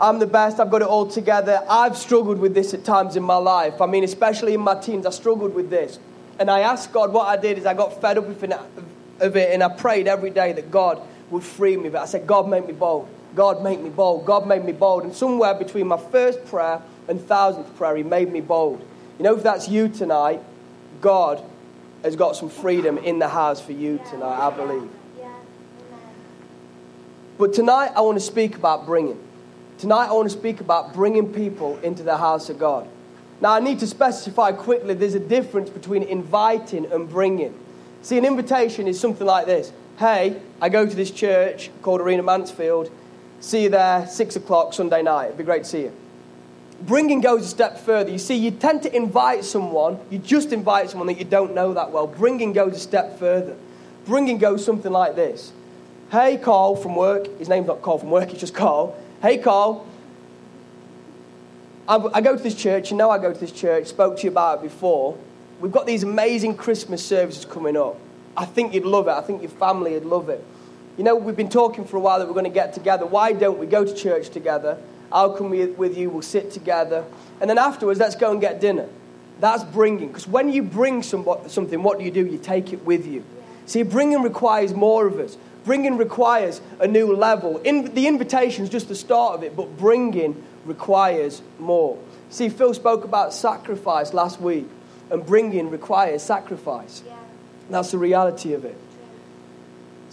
I'm 0.00 0.20
the 0.20 0.26
best, 0.26 0.58
I've 0.58 0.70
got 0.70 0.80
it 0.80 0.88
all 0.88 1.06
together. 1.06 1.62
I've 1.68 1.98
struggled 1.98 2.38
with 2.38 2.54
this 2.54 2.72
at 2.72 2.82
times 2.82 3.14
in 3.14 3.24
my 3.24 3.36
life. 3.36 3.82
I 3.82 3.86
mean, 3.86 4.02
especially 4.02 4.54
in 4.54 4.62
my 4.62 4.80
teens, 4.80 5.04
I 5.04 5.10
struggled 5.10 5.52
with 5.52 5.68
this. 5.68 5.98
And 6.38 6.50
I 6.50 6.60
asked 6.60 6.94
God, 6.94 7.12
what 7.12 7.28
I 7.28 7.36
did 7.36 7.58
is 7.58 7.66
I 7.66 7.74
got 7.74 8.00
fed 8.00 8.16
up 8.16 8.26
of 8.26 9.36
it, 9.36 9.52
and 9.52 9.62
I 9.62 9.68
prayed 9.68 10.08
every 10.08 10.30
day 10.30 10.54
that 10.54 10.70
God 10.70 11.02
would 11.28 11.42
free 11.42 11.76
me. 11.76 11.90
But 11.90 12.00
I 12.00 12.06
said, 12.06 12.26
God, 12.26 12.48
make 12.48 12.66
me 12.66 12.72
bold. 12.72 13.13
God 13.34 13.62
made 13.62 13.80
me 13.80 13.90
bold. 13.90 14.26
God 14.26 14.46
made 14.46 14.64
me 14.64 14.72
bold. 14.72 15.04
And 15.04 15.14
somewhere 15.14 15.54
between 15.54 15.88
my 15.88 15.96
first 15.96 16.44
prayer 16.46 16.80
and 17.08 17.20
thousandth 17.20 17.74
prayer, 17.76 17.96
He 17.96 18.02
made 18.02 18.32
me 18.32 18.40
bold. 18.40 18.86
You 19.18 19.24
know, 19.24 19.36
if 19.36 19.42
that's 19.42 19.68
you 19.68 19.88
tonight, 19.88 20.40
God 21.00 21.42
has 22.02 22.16
got 22.16 22.36
some 22.36 22.48
freedom 22.48 22.98
in 22.98 23.18
the 23.18 23.28
house 23.28 23.60
for 23.60 23.72
you 23.72 24.00
tonight, 24.10 24.46
I 24.46 24.50
believe. 24.50 24.90
But 27.36 27.52
tonight, 27.52 27.90
I 27.96 28.00
want 28.02 28.16
to 28.16 28.24
speak 28.24 28.54
about 28.54 28.86
bringing. 28.86 29.18
Tonight, 29.78 30.06
I 30.06 30.12
want 30.12 30.30
to 30.30 30.36
speak 30.36 30.60
about 30.60 30.94
bringing 30.94 31.32
people 31.32 31.78
into 31.80 32.04
the 32.04 32.16
house 32.16 32.48
of 32.48 32.58
God. 32.60 32.86
Now, 33.40 33.52
I 33.52 33.60
need 33.60 33.80
to 33.80 33.88
specify 33.88 34.52
quickly 34.52 34.94
there's 34.94 35.14
a 35.14 35.20
difference 35.20 35.68
between 35.68 36.04
inviting 36.04 36.90
and 36.92 37.08
bringing. 37.08 37.58
See, 38.02 38.16
an 38.16 38.24
invitation 38.24 38.86
is 38.86 39.00
something 39.00 39.26
like 39.26 39.46
this 39.46 39.72
Hey, 39.98 40.40
I 40.60 40.68
go 40.68 40.86
to 40.86 40.94
this 40.94 41.10
church 41.10 41.70
called 41.82 42.00
Arena 42.00 42.22
Mansfield 42.22 42.90
See 43.44 43.64
you 43.64 43.68
there, 43.68 44.06
six 44.06 44.36
o'clock 44.36 44.72
Sunday 44.72 45.02
night. 45.02 45.26
It'd 45.26 45.36
be 45.36 45.44
great 45.44 45.64
to 45.64 45.68
see 45.68 45.82
you. 45.82 45.92
Bringing 46.80 47.20
goes 47.20 47.44
a 47.44 47.46
step 47.46 47.78
further. 47.78 48.10
You 48.10 48.16
see, 48.16 48.36
you 48.36 48.50
tend 48.50 48.82
to 48.84 48.96
invite 48.96 49.44
someone, 49.44 49.98
you 50.08 50.16
just 50.18 50.50
invite 50.50 50.88
someone 50.88 51.08
that 51.08 51.18
you 51.18 51.26
don't 51.26 51.54
know 51.54 51.74
that 51.74 51.90
well. 51.90 52.06
Bringing 52.06 52.54
goes 52.54 52.74
a 52.74 52.78
step 52.78 53.18
further. 53.18 53.54
Bringing 54.06 54.38
goes 54.38 54.64
something 54.64 54.90
like 54.90 55.14
this 55.14 55.52
Hey, 56.10 56.38
Carl 56.38 56.74
from 56.74 56.96
work. 56.96 57.38
His 57.38 57.50
name's 57.50 57.66
not 57.66 57.82
Carl 57.82 57.98
from 57.98 58.10
work, 58.10 58.30
it's 58.30 58.40
just 58.40 58.54
Carl. 58.54 58.96
Hey, 59.20 59.36
Carl. 59.36 59.86
I 61.86 62.22
go 62.22 62.34
to 62.34 62.42
this 62.42 62.54
church, 62.54 62.90
you 62.90 62.96
know 62.96 63.10
I 63.10 63.18
go 63.18 63.30
to 63.30 63.38
this 63.38 63.52
church, 63.52 63.88
spoke 63.88 64.16
to 64.16 64.22
you 64.22 64.30
about 64.30 64.60
it 64.60 64.62
before. 64.62 65.18
We've 65.60 65.70
got 65.70 65.84
these 65.84 66.02
amazing 66.02 66.56
Christmas 66.56 67.04
services 67.04 67.44
coming 67.44 67.76
up. 67.76 67.98
I 68.38 68.46
think 68.46 68.72
you'd 68.72 68.86
love 68.86 69.06
it. 69.06 69.10
I 69.10 69.20
think 69.20 69.42
your 69.42 69.50
family 69.50 69.92
would 69.92 70.06
love 70.06 70.30
it. 70.30 70.42
You 70.96 71.04
know, 71.04 71.16
we've 71.16 71.36
been 71.36 71.48
talking 71.48 71.84
for 71.84 71.96
a 71.96 72.00
while 72.00 72.18
that 72.20 72.26
we're 72.26 72.34
going 72.34 72.44
to 72.44 72.50
get 72.50 72.72
together. 72.72 73.04
Why 73.04 73.32
don't 73.32 73.58
we 73.58 73.66
go 73.66 73.84
to 73.84 73.94
church 73.94 74.30
together? 74.30 74.78
I'll 75.10 75.34
come 75.34 75.50
with 75.50 75.96
you, 75.96 76.10
we'll 76.10 76.22
sit 76.22 76.50
together. 76.50 77.04
And 77.40 77.50
then 77.50 77.58
afterwards, 77.58 78.00
let's 78.00 78.16
go 78.16 78.30
and 78.30 78.40
get 78.40 78.60
dinner. 78.60 78.88
That's 79.40 79.64
bringing. 79.64 80.08
Because 80.08 80.28
when 80.28 80.52
you 80.52 80.62
bring 80.62 81.02
something, 81.02 81.82
what 81.82 81.98
do 81.98 82.04
you 82.04 82.10
do? 82.10 82.24
You 82.24 82.38
take 82.38 82.72
it 82.72 82.84
with 82.84 83.06
you. 83.06 83.24
See, 83.66 83.82
bringing 83.82 84.22
requires 84.22 84.74
more 84.74 85.06
of 85.06 85.18
us. 85.18 85.36
Bringing 85.64 85.96
requires 85.96 86.60
a 86.78 86.86
new 86.86 87.14
level. 87.16 87.58
In, 87.58 87.94
the 87.94 88.06
invitation 88.06 88.64
is 88.64 88.70
just 88.70 88.88
the 88.88 88.94
start 88.94 89.34
of 89.34 89.42
it, 89.42 89.56
but 89.56 89.76
bringing 89.76 90.44
requires 90.64 91.42
more. 91.58 91.98
See, 92.30 92.48
Phil 92.48 92.74
spoke 92.74 93.04
about 93.04 93.32
sacrifice 93.32 94.12
last 94.12 94.40
week, 94.40 94.66
and 95.10 95.24
bringing 95.24 95.70
requires 95.70 96.22
sacrifice. 96.22 97.02
Yeah. 97.06 97.16
That's 97.70 97.92
the 97.92 97.98
reality 97.98 98.52
of 98.52 98.64
it. 98.64 98.76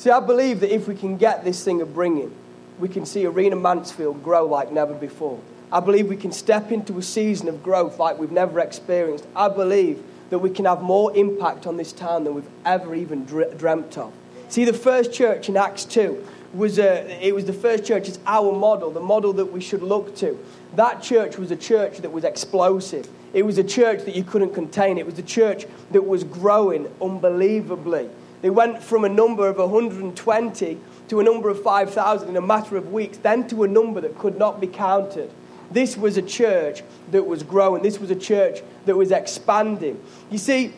See, 0.02 0.10
I 0.10 0.20
believe 0.20 0.62
that 0.62 0.74
if 0.74 0.88
we 0.88 0.96
can 0.96 1.16
get 1.16 1.44
this 1.44 1.64
thing 1.64 1.80
of 1.80 1.94
bringing, 1.94 2.34
we 2.80 2.90
can 2.90 3.06
see 3.06 3.24
Arena 3.28 3.56
Mansfield 3.56 4.24
grow 4.24 4.48
like 4.48 4.72
never 4.72 4.96
before. 4.96 5.40
I 5.72 5.80
believe 5.80 6.08
we 6.08 6.18
can 6.18 6.32
step 6.32 6.72
into 6.72 6.98
a 6.98 7.04
season 7.04 7.48
of 7.48 7.62
growth 7.62 8.00
like 8.00 8.18
we've 8.18 8.32
never 8.32 8.60
experienced. 8.62 9.28
I 9.36 9.48
believe 9.48 10.02
that 10.32 10.40
we 10.40 10.50
can 10.50 10.66
have 10.66 10.82
more 10.82 11.16
impact 11.16 11.68
on 11.68 11.78
this 11.78 11.94
town 11.94 12.24
than 12.24 12.34
we've 12.34 12.50
ever 12.66 12.96
even 12.96 13.26
dreamt 13.26 13.96
of. 14.00 14.12
See, 14.50 14.66
the 14.66 14.74
first 14.74 15.14
church 15.14 15.50
in 15.50 15.56
Acts 15.56 15.86
2 15.86 16.28
was 16.56 16.80
a, 16.80 17.24
it 17.24 17.36
was 17.36 17.46
the 17.46 17.54
first 17.54 17.86
church, 17.86 18.08
it's 18.10 18.18
our 18.26 18.52
model, 18.52 18.90
the 18.90 19.00
model 19.00 19.34
that 19.34 19.52
we 19.52 19.62
should 19.62 19.84
look 19.84 20.16
to. 20.16 20.44
That 20.78 21.04
church 21.04 21.38
was 21.38 21.52
a 21.52 21.56
church 21.56 22.00
that 22.00 22.12
was 22.12 22.24
explosive. 22.24 23.08
It 23.34 23.44
was 23.44 23.60
a 23.60 23.64
church 23.64 24.06
that 24.06 24.16
you 24.16 24.24
couldn't 24.24 24.56
contain. 24.56 24.98
It 24.98 25.06
was 25.06 25.20
a 25.20 25.24
church 25.24 25.68
that 25.92 26.02
was 26.02 26.24
growing 26.24 26.92
unbelievably. 27.00 28.10
They 28.42 28.50
went 28.50 28.82
from 28.82 29.06
a 29.06 29.10
number 29.10 29.48
of 29.48 29.58
120 29.58 30.78
to 31.10 31.20
a 31.20 31.24
number 31.24 31.50
of 31.50 31.62
5,000 31.62 32.30
in 32.30 32.38
a 32.38 32.42
matter 32.42 32.78
of 32.78 32.92
weeks, 32.92 33.18
then 33.18 33.48
to 33.50 33.64
a 33.64 33.68
number 33.68 34.02
that 34.02 34.18
could 34.18 34.38
not 34.38 34.60
be 34.60 34.68
counted. 34.68 35.32
This 35.70 35.96
was 35.96 36.18
a 36.18 36.22
church 36.22 36.84
that 37.12 37.26
was 37.26 37.44
growing. 37.44 37.84
This 37.84 38.00
was 38.00 38.12
a 38.12 38.16
church 38.16 38.62
that 38.86 38.96
was 38.96 39.12
expanding. 39.12 40.02
You 40.30 40.38
see, 40.38 40.74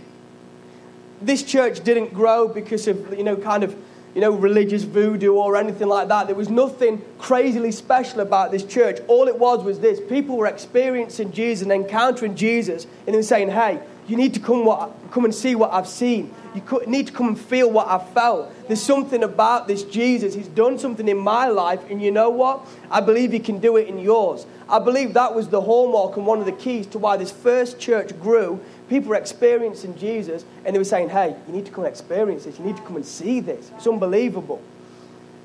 this 1.22 1.44
church 1.44 1.84
didn't 1.84 2.14
grow 2.14 2.48
because 2.48 2.88
of, 2.88 3.18
you 3.18 3.24
know, 3.24 3.36
kind 3.36 3.64
of 3.64 3.76
you 4.14 4.22
know, 4.22 4.32
religious 4.32 4.84
voodoo 4.84 5.34
or 5.34 5.56
anything 5.56 5.88
like 5.88 6.08
that. 6.08 6.28
There 6.28 6.36
was 6.36 6.50
nothing 6.50 7.04
crazily 7.18 7.72
special 7.72 8.20
about 8.20 8.52
this 8.52 8.64
church. 8.64 9.00
All 9.08 9.28
it 9.28 9.38
was 9.38 9.64
was 9.64 9.80
this 9.80 10.00
people 10.00 10.38
were 10.38 10.46
experiencing 10.48 11.32
Jesus 11.32 11.64
and 11.64 11.72
encountering 11.72 12.36
Jesus, 12.36 12.86
and 13.08 13.16
were 13.16 13.24
saying, 13.24 13.50
hey, 13.50 13.80
you 14.08 14.16
need 14.16 14.34
to 14.36 14.40
come, 14.40 14.66
what, 14.66 14.92
come 15.12 15.26
and 15.26 15.34
see 15.34 15.56
what 15.56 15.74
I've 15.74 15.88
seen. 15.88 16.34
You 16.56 16.64
need 16.88 17.08
to 17.08 17.14
come 17.14 17.30
and 17.30 17.40
feel 17.40 17.70
what 17.70 17.88
I've 17.88 18.10
felt. 18.10 18.52
There's 18.68 18.82
something 18.82 19.24
about 19.24 19.68
this 19.68 19.84
Jesus. 19.84 20.34
He's 20.34 20.48
done 20.48 20.78
something 20.78 21.08
in 21.08 21.18
my 21.18 21.48
life, 21.48 21.82
and 21.90 22.02
you 22.02 22.12
know 22.12 22.30
what? 22.30 22.68
I 22.92 23.02
believe 23.02 23.32
He 23.32 23.40
can 23.40 23.60
do 23.60 23.78
it 23.78 23.88
in 23.88 23.98
yours. 23.98 24.46
I 24.70 24.80
believe 24.80 25.14
that 25.14 25.36
was 25.36 25.50
the 25.50 25.62
hallmark 25.62 26.18
and 26.18 26.26
one 26.26 26.40
of 26.40 26.46
the 26.46 26.52
keys 26.52 26.88
to 26.88 27.00
why 27.00 27.18
this 27.18 27.32
first 27.32 27.80
church 27.80 28.18
grew 28.22 28.60
People 28.94 29.10
were 29.10 29.16
experiencing 29.16 29.98
Jesus 29.98 30.46
and 30.66 30.76
they 30.76 30.80
were 30.80 30.86
saying, 30.86 31.10
hey, 31.10 31.36
you 31.48 31.54
need 31.54 31.66
to 31.66 31.72
come 31.72 31.84
and 31.86 31.92
experience 31.92 32.46
this. 32.46 32.60
You 32.60 32.66
need 32.66 32.78
to 32.78 32.84
come 32.84 32.96
and 32.96 33.06
see 33.06 33.40
this. 33.40 33.72
It's 33.76 33.88
unbelievable. 33.88 34.62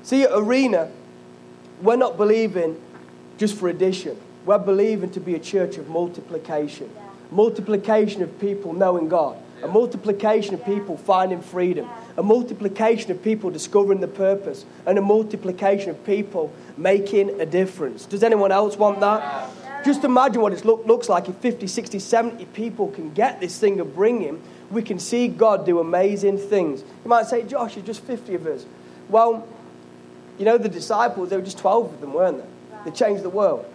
See, 0.03 0.23
at 0.23 0.31
Arena, 0.31 0.91
we're 1.81 1.95
not 1.95 2.15
believing 2.15 2.79
just 3.37 3.57
for 3.57 3.69
addition. 3.69 4.17
We're 4.45 4.59
believing 4.59 5.09
to 5.11 5.19
be 5.19 5.35
a 5.35 5.39
church 5.39 5.77
of 5.77 5.89
multiplication. 5.89 6.91
Yeah. 6.95 7.09
Multiplication 7.31 8.21
of 8.21 8.39
people 8.39 8.73
knowing 8.73 9.09
God. 9.09 9.37
A 9.63 9.67
multiplication 9.67 10.53
of 10.53 10.63
people 10.65 10.97
finding 10.97 11.41
freedom. 11.41 11.89
A 12.17 12.23
multiplication 12.23 13.11
of 13.11 13.23
people 13.23 13.49
discovering 13.49 13.99
the 13.99 14.07
purpose. 14.07 14.65
And 14.85 14.97
a 14.97 15.01
multiplication 15.01 15.89
of 15.89 16.05
people 16.05 16.51
making 16.77 17.41
a 17.41 17.45
difference. 17.45 18.05
Does 18.05 18.23
anyone 18.23 18.51
else 18.51 18.77
want 18.77 18.99
that? 19.01 19.49
Just 19.85 20.03
imagine 20.03 20.41
what 20.41 20.53
it 20.53 20.65
look, 20.65 20.85
looks 20.85 21.07
like 21.07 21.29
if 21.29 21.35
50, 21.35 21.67
60, 21.67 21.99
70 21.99 22.45
people 22.45 22.89
can 22.89 23.13
get 23.13 23.39
this 23.39 23.57
thing 23.57 23.79
and 23.79 23.93
bring 23.93 24.19
him. 24.21 24.41
We 24.69 24.81
can 24.81 24.99
see 24.99 25.27
God 25.27 25.65
do 25.65 25.79
amazing 25.79 26.37
things. 26.37 26.81
You 26.81 27.09
might 27.09 27.27
say, 27.27 27.43
Josh, 27.43 27.77
it's 27.77 27.85
just 27.85 28.03
50 28.03 28.35
of 28.35 28.45
us. 28.45 28.65
Well, 29.07 29.47
you 30.37 30.45
know, 30.45 30.57
the 30.57 30.69
disciples, 30.69 31.29
there 31.29 31.39
were 31.39 31.45
just 31.45 31.57
12 31.57 31.93
of 31.93 32.01
them, 32.01 32.13
weren't 32.13 32.37
there? 32.37 32.83
They 32.85 32.91
changed 32.91 33.23
the 33.23 33.29
world. 33.29 33.65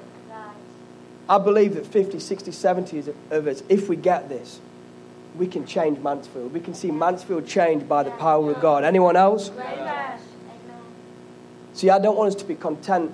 I 1.29 1.39
believe 1.39 1.75
that 1.75 1.87
50, 1.87 2.19
60, 2.19 2.53
70 2.53 3.15
of 3.31 3.47
us, 3.47 3.63
if 3.69 3.89
we 3.89 3.97
get 3.97 4.29
this, 4.29 4.61
we 5.37 5.47
can 5.47 5.67
change 5.67 5.99
Mansfield. 5.99 6.53
We 6.53 6.61
can 6.61 6.75
see 6.75 6.91
Mansfield 6.91 7.47
changed 7.47 7.89
by 7.89 8.03
the 8.03 8.11
power 8.13 8.53
of 8.53 8.61
God. 8.61 8.85
Anyone 8.85 9.17
else? 9.17 9.51
See, 11.73 11.91
I 11.91 11.99
don't 11.99 12.17
want 12.17 12.29
us 12.29 12.41
to 12.41 12.45
be 12.45 12.55
content 12.55 13.13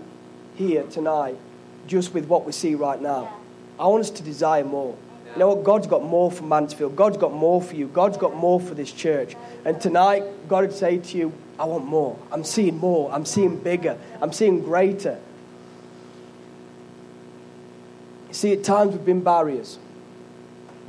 here 0.55 0.83
tonight 0.85 1.39
just 1.87 2.12
with 2.12 2.27
what 2.27 2.45
we 2.45 2.53
see 2.53 2.75
right 2.75 3.00
now. 3.00 3.35
I 3.79 3.87
want 3.87 4.03
us 4.03 4.11
to 4.11 4.23
desire 4.23 4.65
more. 4.65 4.97
You 5.33 5.39
know 5.39 5.49
what? 5.49 5.65
God's 5.65 5.87
got 5.87 6.03
more 6.03 6.31
for 6.31 6.45
Mansfield. 6.45 6.97
God's 6.97 7.17
got 7.17 7.33
more 7.33 7.62
for 7.62 7.75
you. 7.75 7.87
God's 7.87 8.17
got 8.17 8.35
more 8.35 8.61
for 8.61 8.75
this 8.75 8.93
church. 8.93 9.37
And 9.65 9.81
tonight, 9.81 10.25
God 10.49 10.62
would 10.62 10.73
say 10.73 10.99
to 10.99 11.19
you, 11.19 11.33
I 11.59 11.65
want 11.65 11.87
more. 11.87 12.19
I'm 12.33 12.45
seeing 12.45 12.77
more. 12.79 13.11
I'm 13.12 13.25
seeing 13.25 13.57
bigger. 13.57 13.97
I'm 14.21 14.33
seeing 14.33 14.62
greater. 14.62 15.19
See, 18.33 18.53
at 18.53 18.65
times 18.65 18.93
we've 18.93 19.05
been 19.05 19.23
barriers. 19.23 19.79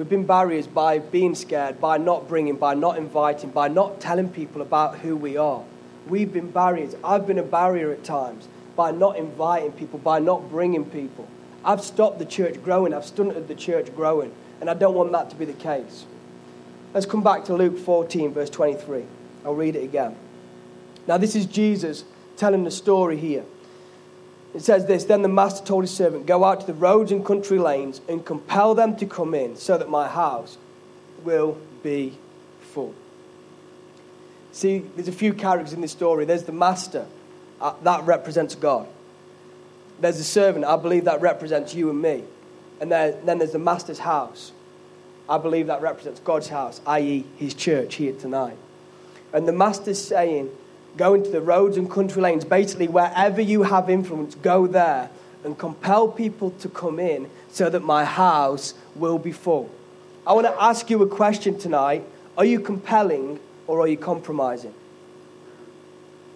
We've 0.02 0.10
been 0.10 0.26
barriers 0.26 0.66
by 0.66 0.98
being 0.98 1.36
scared, 1.36 1.80
by 1.80 2.00
not 2.00 2.28
bringing, 2.28 2.56
by 2.56 2.74
not 2.74 2.98
inviting, 2.98 3.52
by 3.52 3.68
not 3.68 4.02
telling 4.02 4.30
people 4.30 4.64
about 4.64 4.98
who 4.98 5.16
we 5.16 5.38
are. 5.38 5.64
We've 6.08 6.34
been 6.34 6.50
barriers. 6.50 6.96
I've 7.04 7.28
been 7.28 7.38
a 7.38 7.44
barrier 7.44 7.92
at 7.92 8.04
times 8.04 8.48
by 8.76 8.90
not 8.90 9.16
inviting 9.16 9.74
people, 9.74 10.00
by 10.00 10.18
not 10.18 10.50
bringing 10.50 10.86
people. 10.86 11.28
I've 11.64 11.82
stopped 11.82 12.18
the 12.18 12.26
church 12.26 12.64
growing, 12.64 12.96
I've 12.96 13.06
stunted 13.06 13.48
the 13.48 13.54
church 13.54 13.96
growing, 13.96 14.34
and 14.60 14.72
I 14.72 14.74
don't 14.74 14.96
want 14.96 15.12
that 15.12 15.30
to 15.30 15.36
be 15.36 15.46
the 15.46 15.54
case. 15.54 16.06
Let's 16.96 17.06
come 17.06 17.22
back 17.22 17.46
to 17.46 17.54
Luke 17.54 17.78
14, 17.78 18.34
verse 18.34 18.50
23. 18.50 19.06
I'll 19.46 19.54
read 19.54 19.76
it 19.76 19.84
again. 19.84 20.16
Now, 21.06 21.20
this 21.20 21.36
is 21.36 21.46
Jesus 21.46 22.06
telling 22.38 22.64
the 22.64 22.72
story 22.72 23.18
here. 23.18 23.44
It 24.54 24.62
says 24.62 24.86
this 24.86 25.06
Then 25.06 25.22
the 25.22 25.30
master 25.30 25.66
told 25.66 25.84
his 25.84 25.92
servant, 25.92 26.26
Go 26.26 26.44
out 26.44 26.62
to 26.62 26.68
the 26.68 26.74
roads 26.74 27.12
and 27.12 27.26
country 27.26 27.60
lanes 27.60 28.02
and 28.08 28.26
compel 28.26 28.76
them 28.76 28.96
to 28.98 29.06
come 29.06 29.34
in, 29.34 29.56
so 29.56 29.78
that 29.78 29.90
my 29.90 30.08
house 30.08 30.58
will 31.24 31.58
be 31.84 32.18
full. 32.60 32.94
See, 34.52 34.80
there's 34.96 35.08
a 35.08 35.14
few 35.14 35.34
characters 35.34 35.74
in 35.74 35.82
this 35.82 35.92
story. 35.92 36.26
There's 36.26 36.44
the 36.44 36.52
master, 36.52 37.06
uh, 37.62 37.74
that 37.84 38.04
represents 38.04 38.56
God. 38.56 38.88
There's 40.00 40.18
the 40.18 40.24
servant, 40.24 40.66
I 40.66 40.76
believe 40.76 41.06
that 41.06 41.22
represents 41.22 41.74
you 41.74 41.90
and 41.90 42.02
me. 42.02 42.24
And 42.82 42.92
there, 42.92 43.12
then 43.12 43.38
there's 43.38 43.52
the 43.52 43.60
master's 43.60 44.00
house. 44.00 44.52
I 45.30 45.38
believe 45.38 45.68
that 45.68 45.82
represents 45.82 46.20
God's 46.20 46.50
house, 46.50 46.82
i.e., 46.88 47.26
his 47.38 47.54
church 47.54 47.96
here 47.96 48.14
tonight. 48.14 48.58
And 49.32 49.48
the 49.48 49.54
master's 49.54 50.04
saying, 50.04 50.50
go 50.98 51.14
into 51.14 51.30
the 51.30 51.42
roads 51.42 51.78
and 51.78 51.90
country 51.90 52.22
lanes, 52.22 52.46
basically 52.46 52.88
wherever 52.88 53.42
you 53.42 53.64
have 53.64 53.90
influence, 53.90 54.36
go 54.36 54.68
there 54.68 55.10
and 55.44 55.58
compel 55.58 56.08
people 56.08 56.52
to 56.52 56.70
come 56.70 57.00
in 57.00 57.30
so 57.52 57.70
that 57.70 57.82
my 57.82 58.06
house 58.06 58.74
will 58.96 59.18
be 59.18 59.32
full. 59.32 59.70
I 60.26 60.34
want 60.34 60.48
to 60.48 60.62
ask 60.62 60.90
you 60.90 61.02
a 61.02 61.08
question 61.08 61.58
tonight. 61.58 62.04
Are 62.38 62.46
you 62.46 62.60
compelling 62.60 63.40
or 63.68 63.82
are 63.82 63.88
you 63.88 63.98
compromising? 63.98 64.74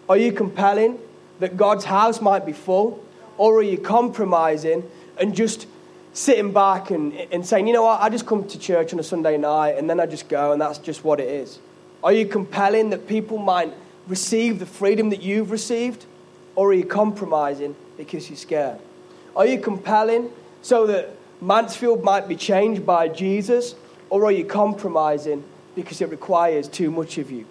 Are 0.09 0.17
you 0.17 0.31
compelling 0.31 0.99
that 1.39 1.57
God's 1.57 1.85
house 1.85 2.21
might 2.21 2.45
be 2.45 2.53
full? 2.53 3.03
Or 3.37 3.57
are 3.57 3.63
you 3.63 3.77
compromising 3.77 4.89
and 5.19 5.35
just 5.35 5.67
sitting 6.13 6.53
back 6.53 6.91
and, 6.91 7.13
and 7.31 7.45
saying, 7.45 7.67
you 7.67 7.73
know 7.73 7.83
what, 7.83 8.01
I 8.01 8.09
just 8.09 8.25
come 8.25 8.47
to 8.47 8.59
church 8.59 8.93
on 8.93 8.99
a 8.99 9.03
Sunday 9.03 9.37
night 9.37 9.77
and 9.77 9.89
then 9.89 9.99
I 9.99 10.05
just 10.05 10.29
go 10.29 10.53
and 10.53 10.61
that's 10.61 10.77
just 10.77 11.03
what 11.03 11.19
it 11.19 11.27
is? 11.27 11.59
Are 12.03 12.13
you 12.13 12.25
compelling 12.25 12.91
that 12.91 13.07
people 13.07 13.37
might 13.37 13.73
receive 14.07 14.59
the 14.59 14.65
freedom 14.65 15.09
that 15.09 15.21
you've 15.21 15.51
received? 15.51 16.05
Or 16.55 16.69
are 16.69 16.73
you 16.73 16.85
compromising 16.85 17.75
because 17.97 18.29
you're 18.29 18.37
scared? 18.37 18.79
Are 19.35 19.45
you 19.45 19.59
compelling 19.59 20.31
so 20.61 20.87
that 20.87 21.11
Mansfield 21.41 22.03
might 22.03 22.27
be 22.27 22.35
changed 22.35 22.85
by 22.85 23.07
Jesus? 23.07 23.75
Or 24.09 24.25
are 24.25 24.31
you 24.31 24.45
compromising 24.45 25.43
because 25.75 26.01
it 26.01 26.09
requires 26.09 26.67
too 26.67 26.91
much 26.91 27.17
of 27.17 27.31
you? 27.31 27.45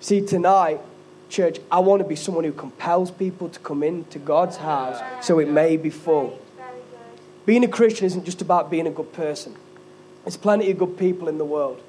See, 0.00 0.24
tonight, 0.24 0.80
Church, 1.28 1.58
I 1.70 1.80
want 1.80 2.00
to 2.00 2.08
be 2.08 2.16
someone 2.16 2.44
who 2.44 2.52
compels 2.52 3.10
people 3.10 3.50
to 3.50 3.60
come 3.60 3.82
into 3.82 4.18
God's 4.18 4.56
house 4.56 4.98
so 5.24 5.38
it 5.38 5.48
may 5.48 5.76
be 5.76 5.90
full. 5.90 6.40
Being 7.44 7.64
a 7.64 7.68
Christian 7.68 8.06
isn't 8.06 8.24
just 8.24 8.40
about 8.40 8.70
being 8.70 8.86
a 8.86 8.90
good 8.90 9.12
person, 9.12 9.54
there's 10.24 10.36
plenty 10.36 10.70
of 10.70 10.78
good 10.78 10.98
people 10.98 11.28
in 11.28 11.38
the 11.38 11.44
world. 11.44 11.80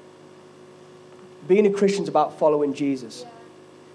Being 1.48 1.66
a 1.66 1.70
Christian 1.70 2.02
is 2.02 2.08
about 2.08 2.38
following 2.38 2.74
Jesus. 2.74 3.24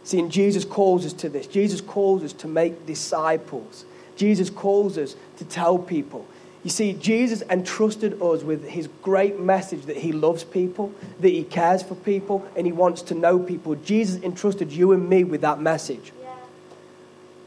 See, 0.05 0.19
and 0.19 0.31
Jesus 0.31 0.63
calls 0.63 1.03
us 1.03 1.13
to 1.13 1.29
this. 1.29 1.47
Jesus 1.47 1.81
calls 1.81 2.23
us 2.23 2.31
to 2.33 2.47
make 2.47 2.85
disciples. 2.85 3.85
Jesus 4.15 4.51
calls 4.51 4.97
us 4.99 5.15
to 5.37 5.45
tell 5.45 5.79
people. 5.79 6.25
You 6.63 6.69
see, 6.69 6.93
Jesus 6.93 7.41
entrusted 7.49 8.21
us 8.21 8.43
with 8.43 8.67
his 8.67 8.87
great 9.01 9.39
message 9.39 9.85
that 9.85 9.97
he 9.97 10.11
loves 10.11 10.43
people, 10.43 10.93
that 11.19 11.29
he 11.29 11.43
cares 11.43 11.81
for 11.81 11.95
people, 11.95 12.47
and 12.55 12.67
he 12.67 12.71
wants 12.71 13.01
to 13.03 13.15
know 13.15 13.39
people. 13.39 13.75
Jesus 13.75 14.21
entrusted 14.21 14.71
you 14.71 14.91
and 14.91 15.09
me 15.09 15.23
with 15.23 15.41
that 15.41 15.59
message. 15.59 16.13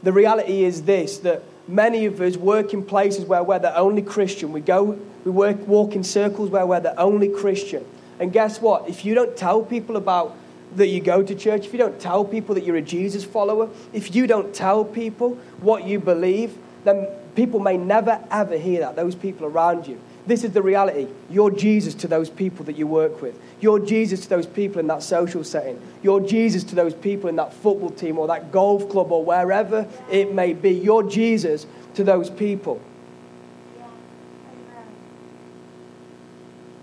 The 0.03 0.11
reality 0.11 0.63
is 0.63 0.83
this 0.83 1.17
that 1.19 1.43
many 1.67 2.05
of 2.05 2.19
us 2.19 2.35
work 2.35 2.73
in 2.73 2.83
places 2.83 3.25
where 3.25 3.43
we're 3.43 3.59
the 3.59 3.75
only 3.75 4.01
Christian. 4.01 4.51
We 4.51 4.61
go, 4.61 4.99
we 5.23 5.31
work, 5.31 5.65
walk 5.65 5.95
in 5.95 6.03
circles 6.03 6.49
where 6.49 6.65
we're 6.65 6.79
the 6.81 6.97
only 6.99 7.29
Christian. 7.29 7.85
And 8.19 8.33
guess 8.33 8.61
what? 8.61 8.89
If 8.89 9.05
you 9.05 9.15
don't 9.15 9.35
tell 9.37 9.63
people 9.63 9.95
about 9.95 10.35
that 10.75 10.87
you 10.87 11.01
go 11.01 11.23
to 11.23 11.35
church, 11.35 11.65
if 11.65 11.73
you 11.73 11.79
don't 11.79 11.99
tell 11.99 12.23
people 12.23 12.55
that 12.55 12.63
you're 12.63 12.75
a 12.75 12.81
Jesus 12.81 13.23
follower, 13.23 13.69
if 13.93 14.15
you 14.15 14.27
don't 14.27 14.53
tell 14.53 14.85
people 14.85 15.35
what 15.61 15.85
you 15.85 15.99
believe, 15.99 16.57
then 16.83 17.07
people 17.35 17.59
may 17.59 17.77
never 17.77 18.23
ever 18.31 18.57
hear 18.57 18.81
that, 18.81 18.95
those 18.95 19.15
people 19.15 19.45
around 19.45 19.87
you. 19.87 19.99
This 20.27 20.43
is 20.43 20.51
the 20.51 20.61
reality. 20.61 21.07
You're 21.29 21.49
Jesus 21.49 21.95
to 21.95 22.07
those 22.07 22.29
people 22.29 22.63
that 22.65 22.77
you 22.77 22.85
work 22.85 23.21
with. 23.21 23.39
You're 23.59 23.79
Jesus 23.79 24.21
to 24.21 24.29
those 24.29 24.45
people 24.45 24.79
in 24.79 24.87
that 24.87 25.01
social 25.01 25.43
setting. 25.43 25.81
You're 26.03 26.19
Jesus 26.19 26.63
to 26.65 26.75
those 26.75 26.93
people 26.93 27.29
in 27.29 27.35
that 27.37 27.53
football 27.53 27.89
team 27.89 28.19
or 28.19 28.27
that 28.27 28.51
golf 28.51 28.89
club 28.89 29.11
or 29.11 29.23
wherever 29.25 29.87
it 30.11 30.33
may 30.33 30.53
be. 30.53 30.71
You're 30.71 31.01
Jesus 31.01 31.65
to 31.95 32.03
those 32.03 32.29
people. 32.29 32.79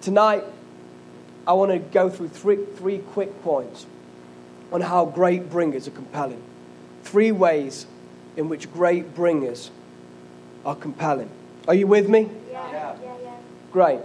Tonight, 0.01 0.45
I 1.47 1.53
want 1.53 1.71
to 1.71 1.79
go 1.79 2.11
through 2.11 2.29
three, 2.29 2.65
three 2.77 2.99
quick 2.99 3.43
points 3.43 3.87
on 4.73 4.81
how 4.81 5.05
great 5.05 5.49
bringers 5.49 5.87
are 5.87 5.93
compelling. 5.93 6.43
Three 7.05 7.31
ways 7.31 7.87
in 8.37 8.49
which 8.49 8.73
great 8.73 9.15
bringers 9.15 9.71
are 10.65 10.75
compelling. 10.75 11.31
Are 11.69 11.75
you 11.75 11.87
with 11.87 12.09
me? 12.09 12.29
Yeah. 12.51 12.73
yeah. 12.73 12.97
yeah, 13.23 13.37
Great. 13.73 14.01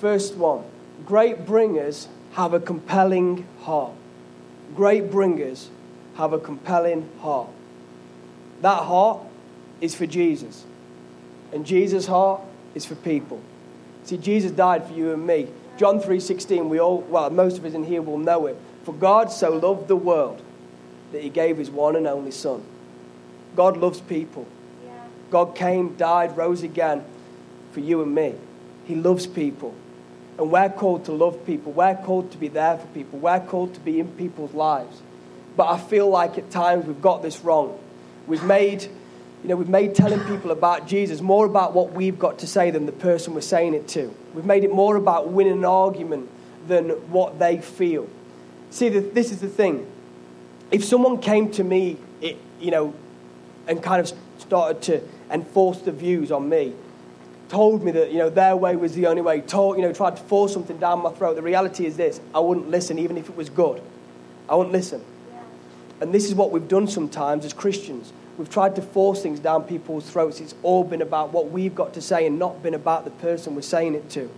First 0.00 0.34
one 0.34 0.64
great 1.06 1.46
bringers 1.46 2.08
have 2.32 2.54
a 2.54 2.60
compelling 2.60 3.46
heart. 3.62 3.92
Great 4.74 5.10
bringers 5.10 5.68
have 6.14 6.32
a 6.32 6.38
compelling 6.38 7.08
heart. 7.20 7.48
That 8.60 8.82
heart 8.84 9.20
is 9.80 9.94
for 9.94 10.06
Jesus. 10.06 10.64
And 11.52 11.66
Jesus' 11.66 12.06
heart 12.06 12.40
is 12.74 12.84
for 12.84 12.94
people. 12.94 13.42
See, 14.04 14.16
Jesus 14.16 14.50
died 14.50 14.86
for 14.86 14.92
you 14.92 15.12
and 15.12 15.26
me. 15.26 15.48
John 15.76 16.00
3:16, 16.00 16.68
we 16.68 16.78
all, 16.80 16.98
well, 17.02 17.30
most 17.30 17.58
of 17.58 17.64
us 17.64 17.74
in 17.74 17.84
here 17.84 18.02
will 18.02 18.18
know 18.18 18.46
it. 18.46 18.56
For 18.84 18.92
God 18.92 19.30
so 19.30 19.50
loved 19.50 19.88
the 19.88 19.96
world 19.96 20.42
that 21.12 21.22
he 21.22 21.28
gave 21.28 21.58
his 21.58 21.70
one 21.70 21.96
and 21.96 22.06
only 22.06 22.30
son. 22.30 22.62
God 23.54 23.76
loves 23.76 24.00
people. 24.00 24.46
Yeah. 24.84 24.92
God 25.30 25.54
came, 25.54 25.94
died, 25.96 26.36
rose 26.36 26.62
again 26.62 27.04
for 27.72 27.80
you 27.80 28.02
and 28.02 28.14
me. 28.14 28.34
He 28.84 28.94
loves 28.94 29.26
people. 29.26 29.74
And 30.38 30.50
we're 30.50 30.70
called 30.70 31.04
to 31.04 31.12
love 31.12 31.44
people. 31.46 31.72
We're 31.72 31.94
called 31.94 32.32
to 32.32 32.38
be 32.38 32.48
there 32.48 32.78
for 32.78 32.86
people. 32.88 33.18
We're 33.18 33.40
called 33.40 33.74
to 33.74 33.80
be 33.80 34.00
in 34.00 34.08
people's 34.08 34.54
lives. 34.54 35.02
But 35.56 35.68
I 35.68 35.78
feel 35.78 36.08
like 36.08 36.38
at 36.38 36.50
times 36.50 36.86
we've 36.86 37.02
got 37.02 37.22
this 37.22 37.40
wrong. 37.40 37.78
We've 38.26 38.42
made, 38.42 38.88
you 39.42 39.48
know, 39.48 39.56
we've 39.56 39.68
made 39.68 39.94
telling 39.94 40.20
people 40.20 40.52
about 40.52 40.86
Jesus 40.86 41.20
more 41.20 41.46
about 41.46 41.74
what 41.74 41.92
we've 41.92 42.18
got 42.18 42.38
to 42.40 42.46
say 42.46 42.70
than 42.70 42.86
the 42.86 42.92
person 42.92 43.34
we're 43.34 43.40
saying 43.40 43.74
it 43.74 43.88
to. 43.88 44.14
We've 44.34 44.44
made 44.44 44.62
it 44.62 44.72
more 44.72 44.94
about 44.94 45.28
winning 45.28 45.54
an 45.54 45.64
argument 45.64 46.30
than 46.68 46.90
what 47.10 47.40
they 47.40 47.58
feel. 47.60 48.08
See, 48.70 48.88
this 48.88 49.32
is 49.32 49.40
the 49.40 49.48
thing. 49.48 49.90
If 50.70 50.84
someone 50.84 51.20
came 51.20 51.50
to 51.52 51.64
me, 51.64 51.96
it, 52.20 52.38
you 52.60 52.70
know, 52.70 52.94
and 53.66 53.82
kind 53.82 54.00
of 54.00 54.12
started 54.38 54.80
to 54.82 55.02
enforce 55.30 55.78
the 55.80 55.92
views 55.92 56.30
on 56.30 56.48
me, 56.48 56.74
told 57.48 57.82
me 57.82 57.90
that 57.92 58.12
you 58.12 58.18
know 58.18 58.30
their 58.30 58.56
way 58.56 58.76
was 58.76 58.94
the 58.94 59.06
only 59.06 59.22
way, 59.22 59.40
told 59.40 59.76
you 59.76 59.82
know 59.82 59.92
tried 59.92 60.16
to 60.16 60.22
force 60.22 60.52
something 60.52 60.78
down 60.78 61.02
my 61.02 61.10
throat. 61.10 61.34
The 61.34 61.42
reality 61.42 61.84
is 61.84 61.96
this: 61.96 62.20
I 62.34 62.38
wouldn't 62.38 62.70
listen, 62.70 62.98
even 62.98 63.18
if 63.18 63.28
it 63.28 63.36
was 63.36 63.50
good. 63.50 63.82
I 64.48 64.54
wouldn't 64.54 64.72
listen. 64.72 65.04
And 66.00 66.14
this 66.14 66.26
is 66.26 66.34
what 66.34 66.50
we've 66.50 66.66
done 66.66 66.86
sometimes 66.86 67.44
as 67.44 67.52
Christians. 67.52 68.12
We've 68.38 68.48
tried 68.48 68.76
to 68.76 68.82
force 68.82 69.22
things 69.22 69.40
down 69.40 69.64
people's 69.64 70.08
throats. 70.08 70.40
It's 70.40 70.54
all 70.62 70.84
been 70.84 71.02
about 71.02 71.32
what 71.32 71.50
we've 71.50 71.74
got 71.74 71.94
to 71.94 72.00
say 72.00 72.26
and 72.26 72.38
not 72.38 72.62
been 72.62 72.74
about 72.74 73.04
the 73.04 73.10
person 73.10 73.54
we're 73.54 73.62
saying 73.62 73.94
it 73.94 74.08
to. 74.10 74.30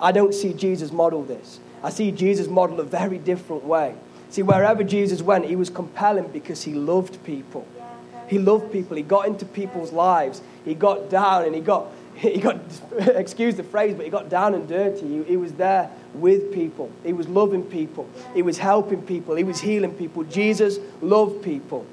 I 0.00 0.12
don't 0.12 0.32
see 0.32 0.52
Jesus 0.52 0.92
model 0.92 1.24
this. 1.24 1.58
I 1.82 1.90
see 1.90 2.12
Jesus 2.12 2.46
model 2.46 2.80
a 2.80 2.84
very 2.84 3.18
different 3.18 3.64
way. 3.64 3.94
See, 4.30 4.42
wherever 4.42 4.84
Jesus 4.84 5.22
went, 5.22 5.46
he 5.46 5.56
was 5.56 5.70
compelling 5.70 6.28
because 6.28 6.62
he 6.62 6.74
loved 6.74 7.22
people. 7.24 7.66
He 8.28 8.38
loved 8.38 8.70
people. 8.70 8.96
He 8.96 9.02
got 9.02 9.26
into 9.26 9.44
people's 9.44 9.92
lives. 9.92 10.40
He 10.64 10.74
got 10.74 11.10
down 11.10 11.44
and 11.44 11.54
he 11.54 11.60
got, 11.60 11.88
he 12.14 12.38
got 12.38 12.60
excuse 12.98 13.56
the 13.56 13.64
phrase, 13.64 13.96
but 13.96 14.04
he 14.04 14.10
got 14.10 14.28
down 14.28 14.54
and 14.54 14.68
dirty. 14.68 15.06
He, 15.08 15.24
he 15.24 15.36
was 15.36 15.52
there 15.54 15.90
with 16.14 16.54
people. 16.54 16.90
He 17.02 17.12
was 17.12 17.26
loving 17.28 17.64
people. 17.64 18.08
He 18.32 18.42
was 18.42 18.58
helping 18.58 19.02
people. 19.02 19.34
He 19.34 19.42
was 19.42 19.60
healing 19.60 19.92
people. 19.94 20.22
Jesus 20.24 20.78
loved 21.02 21.42
people. 21.42 21.84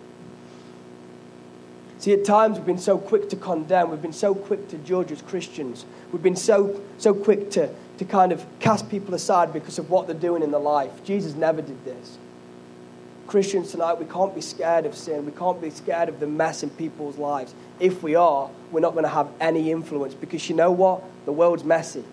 See, 1.99 2.13
at 2.13 2.25
times 2.25 2.57
we've 2.57 2.65
been 2.65 2.77
so 2.77 2.97
quick 2.97 3.29
to 3.29 3.35
condemn, 3.35 3.89
we've 3.89 4.01
been 4.01 4.13
so 4.13 4.35
quick 4.35 4.67
to 4.69 4.77
judge 4.77 5.11
as 5.11 5.21
Christians, 5.21 5.85
we've 6.11 6.21
been 6.21 6.35
so, 6.35 6.81
so 6.97 7.13
quick 7.13 7.49
to, 7.51 7.69
to 7.97 8.05
kind 8.05 8.31
of 8.31 8.45
cast 8.59 8.89
people 8.89 9.15
aside 9.15 9.51
because 9.51 9.79
of 9.79 9.89
what 9.89 10.05
they're 10.05 10.15
doing 10.15 10.43
in 10.43 10.51
their 10.51 10.59
life. 10.59 11.03
Jesus 11.03 11.33
never 11.33 11.61
did 11.61 11.83
this. 11.85 12.17
Christians 13.25 13.71
tonight, 13.71 13.95
we 13.95 14.05
can't 14.05 14.33
be 14.33 14.41
scared 14.41 14.85
of 14.85 14.95
sin. 14.95 15.25
We 15.25 15.33
can't 15.33 15.59
be 15.59 15.69
scared 15.69 16.07
of 16.07 16.21
the 16.21 16.27
mess 16.27 16.63
in 16.63 16.69
people's 16.69 17.17
lives. 17.17 17.53
If 17.79 18.01
we 18.01 18.15
are, 18.15 18.49
we're 18.71 18.79
not 18.79 18.93
going 18.93 19.03
to 19.03 19.09
have 19.09 19.29
any 19.41 19.69
influence 19.71 20.13
because 20.13 20.47
you 20.49 20.55
know 20.55 20.71
what? 20.71 21.03
The 21.25 21.33
world's 21.33 21.65
messy. 21.65 22.05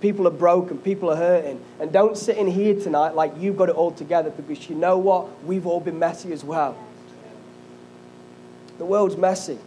People 0.00 0.26
are 0.26 0.32
broken, 0.32 0.78
people 0.78 1.10
are 1.10 1.16
hurting. 1.16 1.62
And 1.78 1.92
don't 1.92 2.16
sit 2.16 2.38
in 2.38 2.46
here 2.46 2.74
tonight 2.80 3.14
like 3.14 3.32
you've 3.38 3.58
got 3.58 3.68
it 3.68 3.74
all 3.74 3.90
together 3.90 4.30
because 4.30 4.70
you 4.70 4.74
know 4.74 4.96
what? 4.96 5.44
We've 5.44 5.66
all 5.66 5.80
been 5.80 5.98
messy 5.98 6.32
as 6.32 6.42
well. 6.42 6.78
The 8.80 8.86
world's 8.86 9.18
messy. 9.18 9.58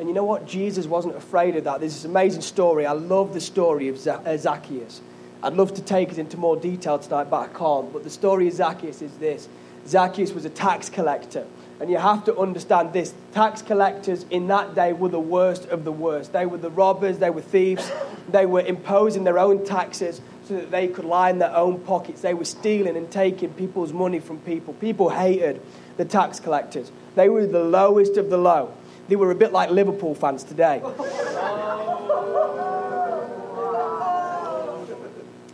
And 0.00 0.08
you 0.08 0.14
know 0.14 0.24
what? 0.24 0.44
Jesus 0.44 0.86
wasn't 0.86 1.14
afraid 1.14 1.54
of 1.54 1.62
that. 1.62 1.78
There's 1.78 1.94
this 1.94 2.04
amazing 2.04 2.42
story. 2.42 2.86
I 2.86 2.92
love 2.92 3.32
the 3.32 3.40
story 3.40 3.86
of 3.86 4.04
uh, 4.04 4.36
Zacchaeus. 4.36 5.00
I'd 5.44 5.52
love 5.52 5.74
to 5.74 5.80
take 5.80 6.10
it 6.10 6.18
into 6.18 6.36
more 6.36 6.56
detail 6.56 6.98
tonight, 6.98 7.30
but 7.30 7.38
I 7.38 7.46
can't. 7.56 7.92
But 7.92 8.02
the 8.02 8.10
story 8.10 8.48
of 8.48 8.54
Zacchaeus 8.54 9.00
is 9.00 9.16
this 9.18 9.48
Zacchaeus 9.86 10.32
was 10.32 10.44
a 10.44 10.50
tax 10.50 10.88
collector. 10.88 11.46
And 11.78 11.88
you 11.88 11.98
have 11.98 12.24
to 12.24 12.36
understand 12.36 12.92
this 12.92 13.14
tax 13.30 13.62
collectors 13.62 14.26
in 14.28 14.48
that 14.48 14.74
day 14.74 14.92
were 14.92 15.08
the 15.08 15.20
worst 15.20 15.66
of 15.66 15.84
the 15.84 15.92
worst. 15.92 16.32
They 16.32 16.44
were 16.44 16.58
the 16.58 16.70
robbers, 16.70 17.18
they 17.18 17.30
were 17.30 17.40
thieves, 17.40 17.88
they 18.28 18.44
were 18.44 18.62
imposing 18.62 19.22
their 19.22 19.38
own 19.38 19.64
taxes 19.64 20.20
so 20.48 20.54
that 20.56 20.72
they 20.72 20.88
could 20.88 21.04
line 21.04 21.38
their 21.38 21.54
own 21.54 21.78
pockets. 21.78 22.22
They 22.22 22.34
were 22.34 22.44
stealing 22.44 22.96
and 22.96 23.08
taking 23.08 23.52
people's 23.52 23.92
money 23.92 24.18
from 24.18 24.40
people. 24.40 24.74
People 24.74 25.10
hated 25.10 25.62
the 25.96 26.04
tax 26.04 26.40
collectors, 26.40 26.90
they 27.18 27.28
were 27.28 27.46
the 27.46 27.64
lowest 27.64 28.16
of 28.16 28.30
the 28.30 28.38
low. 28.38 28.72
They 29.08 29.16
were 29.16 29.32
a 29.32 29.34
bit 29.34 29.52
like 29.52 29.70
Liverpool 29.70 30.14
fans 30.14 30.44
today. 30.44 30.80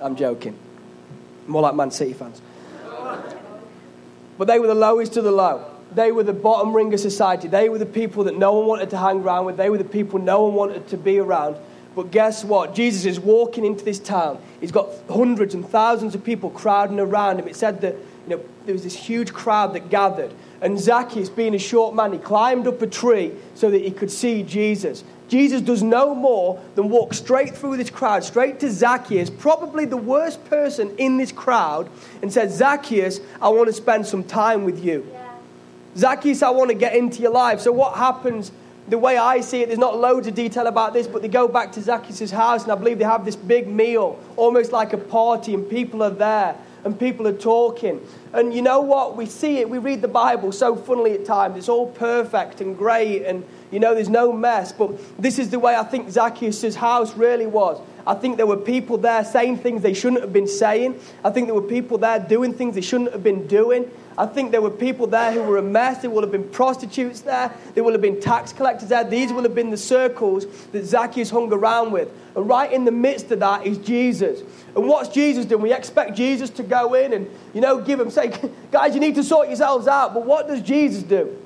I'm 0.00 0.14
joking. 0.14 0.59
More 1.46 1.62
like 1.62 1.74
Man 1.74 1.90
City 1.90 2.12
fans. 2.12 2.42
But 4.37 4.46
they 4.46 4.59
were 4.59 4.66
the 4.66 4.74
lowest 4.74 5.16
of 5.16 5.24
the 5.24 5.31
low. 5.31 5.64
They 5.94 6.12
were 6.12 6.24
the 6.24 6.35
bottom 6.35 6.74
ring 6.74 6.92
of 6.92 7.00
society. 7.00 7.48
They 7.48 7.68
were 7.68 7.79
the 7.79 7.87
people 7.87 8.24
that 8.24 8.37
no 8.37 8.53
one 8.53 8.66
wanted 8.66 8.90
to 8.90 8.98
hang 8.98 9.22
around 9.22 9.46
with. 9.46 9.57
They 9.57 9.70
were 9.70 9.79
the 9.79 9.85
people 9.85 10.18
no 10.18 10.42
one 10.44 10.55
wanted 10.55 10.88
to 10.88 10.98
be 10.98 11.18
around. 11.18 11.57
But 11.94 12.11
guess 12.11 12.44
what? 12.44 12.74
Jesus 12.74 13.05
is 13.05 13.20
walking 13.20 13.64
into 13.64 13.85
this 13.85 14.00
town. 14.00 14.42
He's 14.61 14.72
got 14.72 14.88
hundreds 15.09 15.55
and 15.55 15.66
thousands 15.66 16.14
of 16.14 16.24
people 16.24 16.50
crowding 16.50 17.00
around 17.00 17.38
him. 17.38 17.46
It 17.46 17.57
said 17.57 17.81
that 17.83 17.94
you 18.29 18.37
know, 18.37 18.44
there 18.66 18.72
was 18.72 18.83
this 18.83 18.96
huge 18.96 19.33
crowd 19.33 19.74
that 19.74 19.88
gathered. 19.88 20.35
And 20.64 20.81
Zacchaeus, 20.81 21.29
being 21.29 21.55
a 21.55 21.59
short 21.59 21.94
man, 21.94 22.14
he 22.14 22.18
climbed 22.18 22.66
up 22.66 22.81
a 22.81 22.87
tree 22.87 23.33
so 23.55 23.70
that 23.70 23.83
he 23.83 23.90
could 23.90 24.11
see 24.11 24.42
Jesus. 24.42 25.05
Jesus 25.29 25.61
does 25.61 25.83
no 25.83 26.14
more 26.14 26.59
than 26.74 26.88
walk 26.88 27.12
straight 27.12 27.55
through 27.55 27.77
this 27.77 27.90
crowd, 27.90 28.24
straight 28.24 28.61
to 28.61 28.70
Zacchaeus, 28.70 29.29
probably 29.29 29.85
the 29.85 29.98
worst 29.98 30.42
person 30.46 30.96
in 30.96 31.18
this 31.18 31.33
crowd, 31.33 31.90
and 32.22 32.33
says, 32.33 32.57
Zacchaeus, 32.57 33.20
I 33.42 33.50
want 33.50 33.66
to 33.66 33.74
spend 33.74 34.07
some 34.07 34.24
time 34.24 34.64
with 34.64 34.83
you. 34.83 35.07
Yeah. 35.12 35.35
Zacchaeus, 35.98 36.42
I 36.42 36.48
want 36.48 36.70
to 36.70 36.74
get 36.74 36.96
into 36.96 37.20
your 37.20 37.33
life. 37.33 37.61
So, 37.61 37.70
what 37.70 37.98
happens? 37.98 38.50
The 38.88 38.98
way 38.98 39.18
I 39.18 39.40
see 39.40 39.62
it, 39.62 39.66
there's 39.66 39.79
not 39.79 39.98
loads 39.98 40.27
of 40.29 40.35
detail 40.35 40.66
about 40.66 40.94
this, 40.94 41.07
but 41.07 41.20
they 41.20 41.29
go 41.29 41.46
back 41.46 41.72
to 41.72 41.83
Zacchaeus' 41.83 42.31
house, 42.31 42.62
and 42.62 42.72
I 42.72 42.74
believe 42.74 42.98
they 42.98 43.05
have 43.05 43.27
this 43.27 43.37
big 43.37 43.66
meal, 43.66 44.18
almost 44.37 44.72
like 44.72 44.94
a 44.94 44.98
party, 44.98 45.53
and 45.53 45.68
people 45.68 46.03
are 46.03 46.11
there 46.11 46.57
and 46.85 46.99
people 46.99 47.27
are 47.27 47.37
talking. 47.37 48.07
And 48.33 48.55
you 48.55 48.62
know 48.62 48.81
what? 48.81 49.16
We 49.16 49.27
see 49.27 49.59
it, 49.59 49.68
we 49.68 49.79
read 49.79 50.03
the 50.03 50.09
Bible 50.09 50.53
so 50.53 50.77
funnily 50.77 51.12
at 51.12 51.25
times. 51.25 51.57
It's 51.57 51.68
all 51.68 51.88
perfect 51.88 52.61
and 52.61 52.77
great, 52.77 53.25
and 53.25 53.44
you 53.70 53.81
know, 53.81 53.94
there's 53.94 54.09
no 54.09 54.33
mess. 54.33 54.70
But 54.70 54.92
this 55.20 55.38
is 55.38 55.51
the 55.51 55.59
way 55.59 55.75
I 55.75 55.83
think 55.83 56.11
Zacchaeus' 56.11 56.77
house 56.77 57.16
really 57.16 57.47
was. 57.47 57.81
I 58.07 58.14
think 58.14 58.37
there 58.37 58.47
were 58.47 58.57
people 58.59 58.99
there 58.99 59.25
saying 59.25 59.59
things 59.59 59.83
they 59.83 59.94
shouldn't 59.94 60.20
have 60.20 60.33
been 60.33 60.47
saying. 60.47 61.01
I 61.25 61.31
think 61.31 61.47
there 61.47 61.55
were 61.55 61.62
people 61.62 61.99
there 61.99 62.18
doing 62.18 62.53
things 62.53 62.75
they 62.75 62.83
shouldn't 62.83 63.12
have 63.12 63.23
been 63.23 63.47
doing. 63.47 63.90
I 64.16 64.27
think 64.27 64.53
there 64.53 64.62
were 64.62 64.70
people 64.70 65.07
there 65.07 65.33
who 65.33 65.42
were 65.42 65.57
a 65.57 65.62
mess. 65.62 66.03
There 66.03 66.11
would 66.11 66.22
have 66.22 66.31
been 66.31 66.48
prostitutes 66.48 67.20
there. 67.20 67.53
There 67.74 67.83
would 67.83 67.94
have 67.94 68.03
been 68.03 68.20
tax 68.20 68.53
collectors 68.53 68.88
there. 68.88 69.03
These 69.03 69.33
would 69.33 69.44
have 69.44 69.55
been 69.55 69.70
the 69.70 69.77
circles 69.77 70.46
that 70.72 70.85
Zacchaeus 70.85 71.31
hung 71.31 71.53
around 71.53 71.90
with. 71.92 72.11
And 72.37 72.48
right 72.48 72.72
in 72.72 72.85
the 72.85 72.92
midst 72.92 73.31
of 73.33 73.40
that 73.40 73.66
is 73.66 73.79
Jesus. 73.79 74.40
And 74.77 74.87
what's 74.87 75.09
Jesus 75.09 75.44
doing? 75.44 75.62
We 75.62 75.72
expect 75.72 76.16
Jesus 76.16 76.50
to 76.50 76.62
go 76.62 76.94
in 76.94 77.12
and, 77.12 77.29
you 77.53 77.61
know, 77.61 77.81
give 77.81 77.98
them, 77.98 78.11
say, 78.11 78.33
guys, 78.70 78.94
you 78.94 79.00
need 79.00 79.16
to 79.16 79.24
sort 79.24 79.48
yourselves 79.48 79.88
out. 79.88 80.14
But 80.14 80.24
what 80.24 80.46
does 80.46 80.62
Jesus 80.62 81.03
do? 81.03 81.37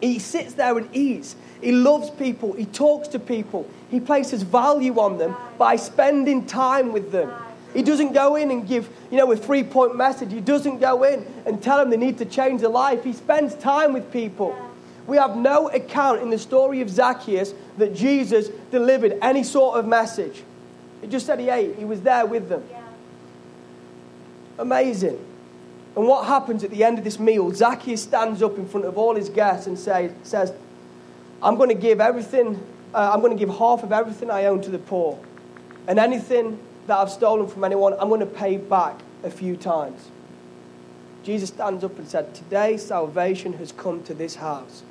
He 0.00 0.18
sits 0.18 0.54
there 0.54 0.78
and 0.78 0.88
eats. 0.94 1.36
He 1.60 1.72
loves 1.72 2.10
people. 2.10 2.52
He 2.52 2.66
talks 2.66 3.08
to 3.08 3.18
people. 3.18 3.68
He 3.90 4.00
places 4.00 4.42
value 4.42 4.98
on 4.98 5.18
them 5.18 5.36
by 5.58 5.76
spending 5.76 6.46
time 6.46 6.92
with 6.92 7.10
them. 7.10 7.32
He 7.74 7.82
doesn't 7.82 8.12
go 8.12 8.36
in 8.36 8.50
and 8.50 8.66
give, 8.66 8.88
you 9.10 9.18
know, 9.18 9.30
a 9.30 9.36
three 9.36 9.62
point 9.62 9.96
message. 9.96 10.32
He 10.32 10.40
doesn't 10.40 10.78
go 10.78 11.04
in 11.04 11.26
and 11.46 11.62
tell 11.62 11.78
them 11.78 11.90
they 11.90 11.96
need 11.96 12.18
to 12.18 12.24
change 12.24 12.60
their 12.62 12.70
life. 12.70 13.04
He 13.04 13.12
spends 13.12 13.54
time 13.54 13.92
with 13.92 14.10
people. 14.12 14.56
We 15.06 15.16
have 15.16 15.36
no 15.36 15.68
account 15.68 16.20
in 16.22 16.30
the 16.30 16.38
story 16.38 16.80
of 16.80 16.90
Zacchaeus 16.90 17.54
that 17.78 17.94
Jesus 17.94 18.48
delivered 18.70 19.18
any 19.22 19.42
sort 19.42 19.78
of 19.78 19.86
message. 19.86 20.42
It 21.02 21.10
just 21.10 21.26
said 21.26 21.40
he 21.40 21.48
ate, 21.48 21.76
he 21.76 21.84
was 21.84 22.02
there 22.02 22.26
with 22.26 22.48
them. 22.48 22.62
Amazing. 24.58 25.24
And 25.96 26.06
what 26.06 26.26
happens 26.26 26.62
at 26.64 26.70
the 26.70 26.84
end 26.84 26.98
of 26.98 27.04
this 27.04 27.18
meal? 27.18 27.52
Zacchaeus 27.52 28.02
stands 28.02 28.42
up 28.42 28.58
in 28.58 28.68
front 28.68 28.86
of 28.86 28.98
all 28.98 29.14
his 29.14 29.28
guests 29.28 29.66
and 29.66 29.78
say, 29.78 30.12
says, 30.22 30.52
I'm 31.42 31.56
going 31.56 31.70
to 31.70 31.74
give 31.74 32.00
everything, 32.00 32.60
uh, 32.92 33.10
I'm 33.12 33.20
going 33.20 33.36
to 33.36 33.38
give 33.38 33.54
half 33.56 33.82
of 33.82 33.92
everything 33.92 34.30
I 34.30 34.46
own 34.46 34.60
to 34.62 34.70
the 34.70 34.78
poor. 34.78 35.18
And 35.86 35.98
anything 35.98 36.58
that 36.88 36.98
I've 36.98 37.10
stolen 37.10 37.46
from 37.46 37.64
anyone, 37.64 37.94
I'm 38.00 38.08
going 38.08 38.20
to 38.20 38.26
pay 38.26 38.56
back 38.56 38.98
a 39.22 39.30
few 39.30 39.56
times. 39.56 40.08
Jesus 41.22 41.50
stands 41.50 41.84
up 41.84 41.98
and 41.98 42.08
said, 42.08 42.34
Today 42.34 42.76
salvation 42.76 43.52
has 43.54 43.70
come 43.70 44.02
to 44.04 44.14
this 44.14 44.36
house. 44.36 44.82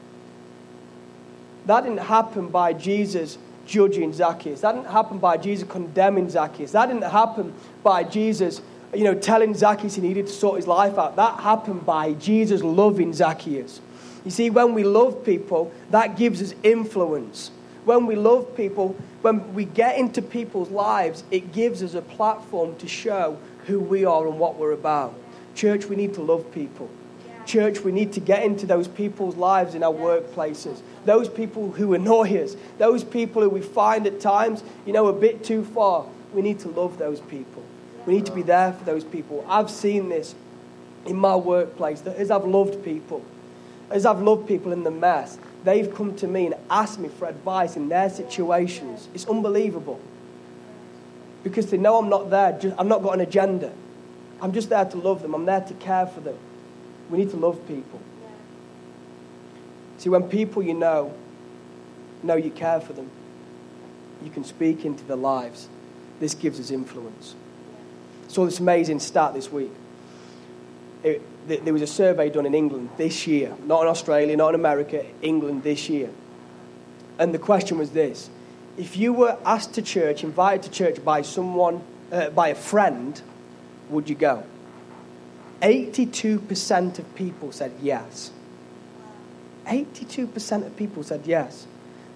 That 1.65 1.83
didn't 1.83 1.99
happen 1.99 2.47
by 2.47 2.73
Jesus 2.73 3.37
judging 3.65 4.13
Zacchaeus. 4.13 4.61
That 4.61 4.73
didn't 4.73 4.91
happen 4.91 5.17
by 5.17 5.37
Jesus 5.37 5.67
condemning 5.67 6.29
Zacchaeus. 6.29 6.71
That 6.71 6.85
didn't 6.85 7.03
happen 7.03 7.53
by 7.83 8.03
Jesus 8.03 8.61
you 8.93 9.03
know, 9.03 9.15
telling 9.15 9.53
Zacchaeus 9.53 9.95
he 9.95 10.01
needed 10.01 10.27
to 10.27 10.33
sort 10.33 10.57
his 10.57 10.67
life 10.67 10.97
out. 10.97 11.15
That 11.15 11.39
happened 11.39 11.85
by 11.85 12.13
Jesus 12.13 12.63
loving 12.63 13.13
Zacchaeus. 13.13 13.81
You 14.23 14.31
see, 14.31 14.49
when 14.49 14.73
we 14.73 14.83
love 14.83 15.25
people, 15.25 15.71
that 15.91 16.17
gives 16.17 16.41
us 16.41 16.53
influence. 16.63 17.51
When 17.87 18.05
we 18.05 18.17
love 18.17 18.53
people, 18.57 18.97
when 19.21 19.53
we 19.53 19.63
get 19.63 19.97
into 19.97 20.21
people's 20.21 20.69
lives, 20.69 21.23
it 21.31 21.53
gives 21.53 21.81
us 21.81 21.93
a 21.93 22.01
platform 22.01 22.75
to 22.79 22.87
show 22.87 23.37
who 23.65 23.79
we 23.79 24.03
are 24.03 24.27
and 24.27 24.37
what 24.37 24.57
we're 24.57 24.73
about. 24.73 25.13
Church, 25.55 25.85
we 25.85 25.95
need 25.95 26.13
to 26.15 26.21
love 26.21 26.51
people. 26.51 26.89
Church, 27.45 27.79
we 27.79 27.93
need 27.93 28.11
to 28.11 28.19
get 28.19 28.43
into 28.43 28.65
those 28.65 28.89
people's 28.89 29.37
lives 29.37 29.73
in 29.73 29.83
our 29.83 29.93
workplaces. 29.93 30.81
Those 31.05 31.29
people 31.29 31.71
who 31.71 31.93
annoy 31.93 32.43
us, 32.43 32.57
those 32.77 33.05
people 33.05 33.41
who 33.41 33.47
we 33.47 33.61
find 33.61 34.05
at 34.05 34.19
times, 34.19 34.65
you 34.85 34.91
know, 34.91 35.07
a 35.07 35.13
bit 35.13 35.45
too 35.45 35.63
far. 35.63 36.07
We 36.33 36.41
need 36.41 36.59
to 36.59 36.67
love 36.67 36.97
those 36.97 37.21
people. 37.21 37.63
We 38.05 38.15
need 38.15 38.25
to 38.25 38.33
be 38.33 38.41
there 38.41 38.73
for 38.73 38.83
those 38.83 39.05
people. 39.05 39.45
I've 39.47 39.71
seen 39.71 40.09
this 40.09 40.35
in 41.05 41.15
my 41.15 41.37
workplace 41.37 42.01
that 42.01 42.17
as 42.17 42.31
I've 42.31 42.43
loved 42.43 42.83
people, 42.83 43.23
as 43.89 44.05
I've 44.05 44.21
loved 44.21 44.45
people 44.45 44.73
in 44.73 44.83
the 44.83 44.91
mess, 44.91 45.37
they've 45.67 45.93
come 45.93 46.15
to 46.15 46.27
me 46.27 46.45
and 46.45 46.55
asked 46.69 46.99
me 46.99 47.09
for 47.09 47.27
advice 47.27 47.75
in 47.75 47.89
their 47.89 48.09
situations. 48.09 49.07
It's 49.13 49.27
unbelievable. 49.27 49.99
Because 51.43 51.69
they 51.69 51.77
know 51.77 51.97
I'm 51.97 52.09
not 52.09 52.29
there, 52.29 52.59
I'm 52.77 52.87
not 52.87 53.03
got 53.03 53.13
an 53.13 53.21
agenda. 53.21 53.71
I'm 54.41 54.53
just 54.53 54.69
there 54.69 54.85
to 54.85 54.97
love 54.97 55.21
them, 55.21 55.33
I'm 55.33 55.45
there 55.45 55.61
to 55.61 55.73
care 55.75 56.07
for 56.07 56.19
them. 56.19 56.37
We 57.09 57.17
need 57.17 57.31
to 57.31 57.37
love 57.37 57.65
people. 57.67 57.99
See, 59.97 60.09
when 60.09 60.23
people 60.23 60.61
you 60.61 60.73
know 60.73 61.13
know 62.23 62.35
you 62.35 62.51
care 62.51 62.79
for 62.79 62.93
them, 62.93 63.09
you 64.23 64.29
can 64.29 64.43
speak 64.43 64.85
into 64.85 65.03
their 65.05 65.17
lives. 65.17 65.69
This 66.19 66.33
gives 66.33 66.59
us 66.59 66.71
influence. 66.71 67.35
Saw 68.27 68.45
this 68.45 68.59
amazing 68.59 68.99
stat 68.99 69.33
this 69.33 69.51
week. 69.51 69.71
It, 71.03 71.21
there 71.47 71.73
was 71.73 71.81
a 71.81 71.87
survey 71.87 72.29
done 72.29 72.45
in 72.45 72.53
England 72.53 72.89
this 72.97 73.25
year, 73.25 73.55
not 73.63 73.83
in 73.83 73.87
Australia, 73.87 74.35
not 74.35 74.49
in 74.49 74.55
America, 74.55 75.05
England 75.21 75.63
this 75.63 75.89
year. 75.89 76.09
And 77.17 77.33
the 77.33 77.39
question 77.39 77.77
was 77.77 77.91
this 77.91 78.29
if 78.77 78.95
you 78.95 79.11
were 79.13 79.37
asked 79.45 79.73
to 79.73 79.81
church, 79.81 80.23
invited 80.23 80.63
to 80.63 80.69
church 80.71 81.03
by 81.03 81.21
someone, 81.21 81.81
uh, 82.11 82.29
by 82.29 82.49
a 82.49 82.55
friend, 82.55 83.21
would 83.89 84.09
you 84.09 84.15
go? 84.15 84.43
82% 85.61 86.99
of 86.99 87.15
people 87.15 87.51
said 87.51 87.71
yes. 87.81 88.31
82% 89.65 90.65
of 90.65 90.77
people 90.77 91.03
said 91.03 91.21
yes. 91.25 91.65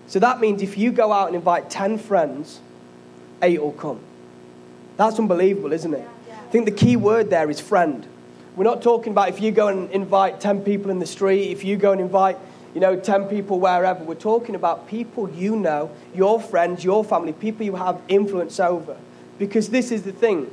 So 0.08 0.20
that 0.20 0.39
means 0.39 0.62
if 0.62 0.78
you 0.78 0.91
go 0.91 1.12
out 1.12 1.28
and 1.28 1.36
invite 1.36 1.70
10 1.70 1.98
friends, 1.98 2.60
eight 3.41 3.62
will 3.62 3.72
come. 3.72 4.00
That's 4.98 5.17
unbelievable, 5.17 5.74
isn't 5.74 5.94
it? 5.94 6.08
I 6.30 6.52
think 6.52 6.65
the 6.65 6.72
key 6.72 6.96
word 6.96 7.30
there 7.30 7.50
is 7.50 7.60
friend. 7.60 8.06
We're 8.56 8.66
not 8.66 8.82
talking 8.82 9.12
about 9.12 9.30
if 9.30 9.42
you 9.42 9.52
go 9.52 9.68
and 9.68 9.90
invite 9.92 10.42
10 10.42 10.62
people 10.62 10.92
in 10.92 11.00
the 11.00 11.06
street, 11.06 11.52
if 11.52 11.64
you 11.64 11.78
go 11.78 11.94
and 11.94 12.02
invite, 12.02 12.38
you 12.74 12.82
know, 12.82 13.00
10 13.00 13.26
people 13.26 13.60
wherever. 13.60 14.04
We're 14.04 14.16
talking 14.16 14.56
about 14.56 14.88
people 14.88 15.30
you 15.30 15.56
know, 15.56 15.90
your 16.14 16.40
friends, 16.40 16.84
your 16.84 17.04
family, 17.04 17.34
people 17.34 17.66
you 17.66 17.76
have 17.76 18.02
influence 18.08 18.60
over. 18.60 18.98
Because 19.40 19.70
this 19.70 19.92
is 19.92 20.04
the 20.04 20.12
thing. 20.12 20.52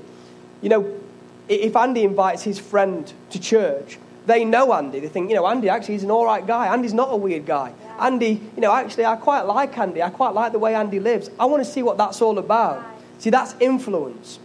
You 0.63 0.69
know, 0.69 1.01
if 1.49 1.75
Andy 1.75 2.05
invites 2.05 2.43
his 2.43 2.59
friend 2.59 3.13
to 3.31 3.41
church, 3.41 3.99
they 4.27 4.45
know 4.45 4.73
Andy. 4.75 5.01
They 5.01 5.09
think, 5.09 5.31
you 5.31 5.37
know, 5.37 5.47
Andy 5.47 5.69
actually 5.69 5.97
is 5.97 6.05
an 6.05 6.11
all 6.11 6.25
right 6.25 6.47
guy. 6.47 6.73
Andy's 6.73 6.95
not 6.95 7.13
a 7.13 7.17
weird 7.17 7.47
guy. 7.47 7.73
Andy, 7.99 8.41
you 8.55 8.61
know, 8.61 8.73
actually, 8.73 9.07
I 9.07 9.17
quite 9.17 9.43
like 9.43 9.77
Andy. 9.77 10.03
I 10.03 10.11
quite 10.11 10.35
like 10.35 10.53
the 10.53 10.59
way 10.59 10.75
Andy 10.75 11.01
lives. 11.01 11.31
I 11.41 11.47
want 11.47 11.65
to 11.65 11.71
see 11.71 11.83
what 11.83 11.97
that's 11.97 12.23
all 12.23 12.39
about. 12.39 12.85
See, 13.19 13.31
that's 13.31 13.55
influence. 13.59 14.39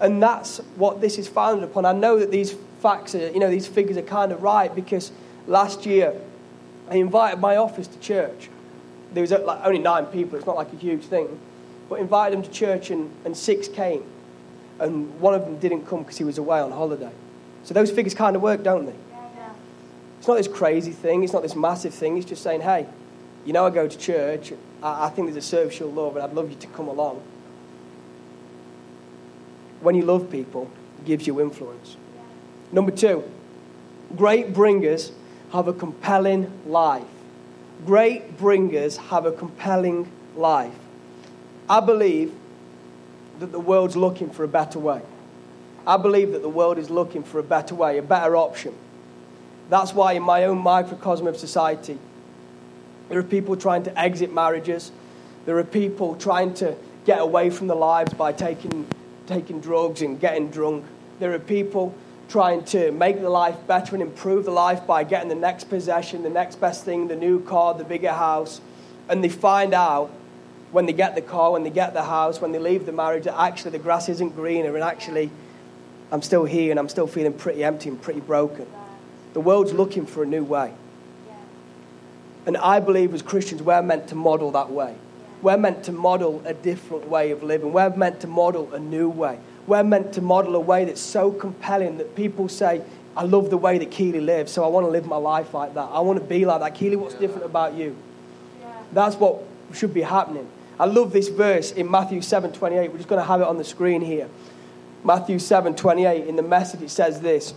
And 0.00 0.22
that's 0.22 0.58
what 0.76 1.00
this 1.00 1.18
is 1.18 1.26
founded 1.28 1.64
upon. 1.64 1.84
I 1.86 1.92
know 1.92 2.18
that 2.18 2.30
these 2.30 2.54
facts, 2.80 3.14
are, 3.14 3.30
you 3.30 3.38
know, 3.38 3.50
these 3.50 3.66
figures 3.66 3.96
are 3.96 4.02
kind 4.02 4.32
of 4.32 4.42
right 4.42 4.74
because 4.74 5.10
last 5.46 5.86
year 5.86 6.14
I 6.90 6.96
invited 6.96 7.40
my 7.40 7.56
office 7.56 7.86
to 7.86 7.98
church. 7.98 8.50
There 9.12 9.22
was 9.22 9.32
uh, 9.32 9.40
like 9.40 9.64
only 9.64 9.78
nine 9.78 10.06
people, 10.06 10.36
it's 10.36 10.46
not 10.46 10.56
like 10.56 10.72
a 10.72 10.76
huge 10.76 11.04
thing. 11.04 11.40
But 11.88 12.00
invited 12.00 12.36
them 12.36 12.42
to 12.44 12.50
church 12.50 12.90
and, 12.90 13.10
and 13.24 13.36
six 13.36 13.68
came. 13.68 14.04
And 14.78 15.18
one 15.20 15.34
of 15.34 15.42
them 15.42 15.58
didn't 15.58 15.86
come 15.86 16.00
because 16.00 16.18
he 16.18 16.24
was 16.24 16.36
away 16.36 16.60
on 16.60 16.70
holiday. 16.72 17.12
So 17.64 17.72
those 17.72 17.90
figures 17.90 18.12
kind 18.12 18.36
of 18.36 18.42
work, 18.42 18.62
don't 18.62 18.86
they? 18.86 18.94
It's 20.18 20.28
not 20.28 20.36
this 20.36 20.48
crazy 20.48 20.92
thing, 20.92 21.22
it's 21.22 21.32
not 21.32 21.42
this 21.42 21.54
massive 21.54 21.94
thing. 21.94 22.16
It's 22.16 22.26
just 22.26 22.42
saying, 22.42 22.62
hey, 22.62 22.86
you 23.44 23.52
know, 23.52 23.64
I 23.64 23.70
go 23.70 23.86
to 23.86 23.98
church, 23.98 24.52
I, 24.82 25.06
I 25.06 25.08
think 25.08 25.28
there's 25.28 25.44
a 25.44 25.48
service 25.48 25.78
you'll 25.78 25.92
love, 25.92 26.16
and 26.16 26.24
I'd 26.24 26.34
love 26.34 26.50
you 26.50 26.56
to 26.56 26.66
come 26.68 26.88
along 26.88 27.22
when 29.80 29.94
you 29.94 30.02
love 30.02 30.30
people, 30.30 30.70
gives 31.04 31.26
you 31.26 31.40
influence. 31.40 31.96
Number 32.72 32.90
two, 32.90 33.24
great 34.16 34.52
bringers 34.52 35.12
have 35.52 35.68
a 35.68 35.72
compelling 35.72 36.50
life. 36.66 37.04
Great 37.84 38.38
bringers 38.38 38.96
have 38.96 39.26
a 39.26 39.32
compelling 39.32 40.10
life. 40.34 40.74
I 41.68 41.80
believe 41.80 42.34
that 43.38 43.52
the 43.52 43.60
world's 43.60 43.96
looking 43.96 44.30
for 44.30 44.44
a 44.44 44.48
better 44.48 44.78
way. 44.78 45.02
I 45.86 45.96
believe 45.96 46.32
that 46.32 46.42
the 46.42 46.48
world 46.48 46.78
is 46.78 46.90
looking 46.90 47.22
for 47.22 47.38
a 47.38 47.42
better 47.42 47.74
way, 47.74 47.98
a 47.98 48.02
better 48.02 48.36
option. 48.36 48.74
That's 49.68 49.92
why, 49.92 50.14
in 50.14 50.22
my 50.22 50.44
own 50.44 50.58
microcosm 50.58 51.26
of 51.26 51.36
society, 51.36 51.98
there 53.08 53.18
are 53.18 53.24
people 53.24 53.56
trying 53.56 53.84
to 53.84 53.98
exit 53.98 54.32
marriages. 54.32 54.90
There 55.44 55.58
are 55.58 55.64
people 55.64 56.16
trying 56.16 56.54
to 56.54 56.76
get 57.04 57.20
away 57.20 57.50
from 57.50 57.68
their 57.68 57.76
lives 57.76 58.12
by 58.14 58.32
taking 58.32 58.86
taking 59.26 59.60
drugs 59.60 60.02
and 60.02 60.20
getting 60.20 60.50
drunk. 60.50 60.84
There 61.18 61.32
are 61.32 61.38
people 61.38 61.94
trying 62.28 62.64
to 62.64 62.90
make 62.92 63.20
the 63.20 63.30
life 63.30 63.56
better 63.66 63.94
and 63.94 64.02
improve 64.02 64.44
the 64.44 64.50
life 64.50 64.86
by 64.86 65.04
getting 65.04 65.28
the 65.28 65.34
next 65.34 65.64
possession, 65.64 66.22
the 66.22 66.30
next 66.30 66.56
best 66.56 66.84
thing, 66.84 67.08
the 67.08 67.16
new 67.16 67.40
car, 67.40 67.74
the 67.74 67.84
bigger 67.84 68.12
house. 68.12 68.60
And 69.08 69.22
they 69.22 69.28
find 69.28 69.72
out 69.72 70.10
when 70.72 70.86
they 70.86 70.92
get 70.92 71.14
the 71.14 71.22
car, 71.22 71.52
when 71.52 71.62
they 71.62 71.70
get 71.70 71.94
the 71.94 72.02
house, 72.04 72.40
when 72.40 72.52
they 72.52 72.58
leave 72.58 72.86
the 72.86 72.92
marriage, 72.92 73.24
that 73.24 73.38
actually 73.38 73.70
the 73.72 73.78
grass 73.78 74.08
isn't 74.08 74.34
greener 74.34 74.74
and 74.74 74.82
actually 74.82 75.30
I'm 76.10 76.22
still 76.22 76.44
here 76.44 76.70
and 76.70 76.78
I'm 76.78 76.88
still 76.88 77.06
feeling 77.06 77.32
pretty 77.32 77.64
empty 77.64 77.88
and 77.88 78.00
pretty 78.00 78.20
broken. 78.20 78.66
The 79.32 79.40
world's 79.40 79.72
looking 79.72 80.06
for 80.06 80.22
a 80.22 80.26
new 80.26 80.44
way. 80.44 80.72
And 82.46 82.56
I 82.56 82.78
believe 82.78 83.12
as 83.12 83.22
Christians, 83.22 83.62
we're 83.62 83.82
meant 83.82 84.08
to 84.08 84.14
model 84.14 84.52
that 84.52 84.70
way. 84.70 84.94
We're 85.46 85.56
meant 85.56 85.84
to 85.84 85.92
model 85.92 86.42
a 86.44 86.52
different 86.52 87.08
way 87.08 87.30
of 87.30 87.44
living. 87.44 87.72
We're 87.72 87.90
meant 87.90 88.18
to 88.22 88.26
model 88.26 88.74
a 88.74 88.80
new 88.80 89.08
way. 89.08 89.38
We're 89.68 89.84
meant 89.84 90.12
to 90.14 90.20
model 90.20 90.56
a 90.56 90.60
way 90.60 90.86
that's 90.86 91.00
so 91.00 91.30
compelling 91.30 91.98
that 91.98 92.16
people 92.16 92.48
say, 92.48 92.82
I 93.16 93.22
love 93.22 93.50
the 93.50 93.56
way 93.56 93.78
that 93.78 93.92
Keeley 93.92 94.20
lives, 94.20 94.50
so 94.50 94.64
I 94.64 94.66
want 94.66 94.88
to 94.88 94.90
live 94.90 95.06
my 95.06 95.18
life 95.18 95.54
like 95.54 95.74
that. 95.74 95.88
I 95.92 96.00
want 96.00 96.18
to 96.18 96.24
be 96.24 96.44
like 96.44 96.62
that. 96.62 96.74
Keeley, 96.74 96.96
what's 96.96 97.14
different 97.14 97.44
about 97.44 97.74
you? 97.74 97.96
That's 98.90 99.14
what 99.14 99.40
should 99.72 99.94
be 99.94 100.02
happening. 100.02 100.48
I 100.80 100.86
love 100.86 101.12
this 101.12 101.28
verse 101.28 101.70
in 101.70 101.88
Matthew 101.88 102.22
7 102.22 102.52
28. 102.52 102.90
We're 102.90 102.96
just 102.96 103.08
going 103.08 103.22
to 103.22 103.28
have 103.28 103.40
it 103.40 103.46
on 103.46 103.56
the 103.56 103.62
screen 103.62 104.00
here. 104.00 104.28
Matthew 105.04 105.38
7 105.38 105.76
28, 105.76 106.26
in 106.26 106.34
the 106.34 106.42
message, 106.42 106.82
it 106.82 106.90
says 106.90 107.20
this 107.20 107.54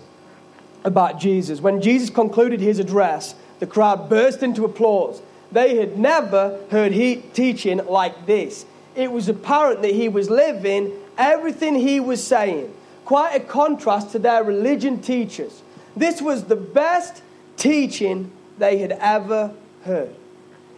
about 0.84 1.20
Jesus. 1.20 1.60
When 1.60 1.82
Jesus 1.82 2.12
concluded 2.12 2.60
his 2.60 2.78
address, 2.78 3.34
the 3.58 3.66
crowd 3.66 4.12
burst 4.12 4.44
into 4.44 4.64
applause. 4.64 5.24
They 5.52 5.78
had 5.78 5.98
never 5.98 6.60
heard 6.70 6.92
he, 6.92 7.18
teaching 7.34 7.86
like 7.86 8.26
this. 8.26 8.66
It 8.96 9.12
was 9.12 9.30
apparent 9.30 9.82
that 9.82 9.94
he 9.94 10.10
was 10.10 10.30
living 10.30 10.92
everything 11.18 11.76
he 11.76 12.00
was 12.00 12.26
saying. 12.26 12.74
Quite 13.06 13.36
a 13.36 13.40
contrast 13.40 14.12
to 14.12 14.20
their 14.20 14.44
religion 14.44 15.02
teachers. 15.02 15.62
This 15.96 16.22
was 16.22 16.46
the 16.46 16.56
best 16.56 17.22
teaching 17.58 18.32
they 18.58 18.78
had 18.78 18.92
ever 18.94 19.54
heard. 19.84 20.16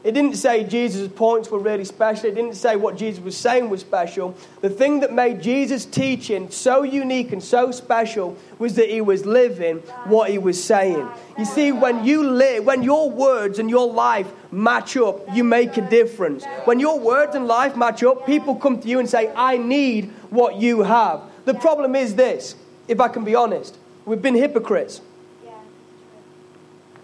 It 0.04 0.14
didn't 0.14 0.36
say 0.36 0.64
Jesus' 0.64 1.08
points 1.08 1.52
were 1.52 1.60
really 1.60 1.86
special. 1.86 2.26
It 2.30 2.36
didn't 2.36 2.56
say 2.56 2.76
what 2.76 2.98
Jesus 2.98 3.24
was 3.24 3.38
saying 3.38 3.70
was 3.70 3.82
special. 3.82 4.36
The 4.62 4.70
thing 4.70 5.02
that 5.02 5.14
made 5.14 5.44
Jesus' 5.44 5.86
teaching 5.86 6.50
so 6.50 6.82
unique 6.82 7.32
and 7.32 7.44
so 7.44 7.70
special 7.70 8.36
was 8.58 8.76
that 8.76 8.90
he 8.90 9.00
was 9.02 9.28
living 9.28 9.78
what 10.06 10.32
he 10.32 10.40
was 10.40 10.62
saying. 10.62 11.08
You 11.38 11.46
see, 11.46 11.72
when 11.72 12.04
you 12.04 12.28
live, 12.28 12.66
when 12.66 12.82
your 12.82 13.12
words 13.12 13.60
and 13.60 13.70
your 13.70 13.92
life 13.92 14.28
match 14.52 14.98
up, 14.98 15.22
you 15.36 15.44
make 15.44 15.78
a 15.78 15.88
difference. 15.88 16.46
When 16.66 16.80
your 16.80 17.00
words 17.00 17.36
and 17.36 17.46
life 17.46 17.76
match 17.76 18.02
up, 18.02 18.26
people 18.26 18.56
come 18.56 18.82
to 18.82 18.88
you 18.88 18.98
and 18.98 19.08
say, 19.08 19.32
I 19.36 19.58
need 19.58 20.10
what 20.32 20.56
you 20.56 20.82
have. 20.82 21.22
The 21.46 21.54
problem 21.54 21.96
is 21.96 22.16
this, 22.16 22.56
if 22.88 23.00
I 23.00 23.08
can 23.08 23.24
be 23.24 23.36
honest, 23.36 23.78
we've 24.06 24.22
been 24.22 24.36
hypocrites. 24.36 25.02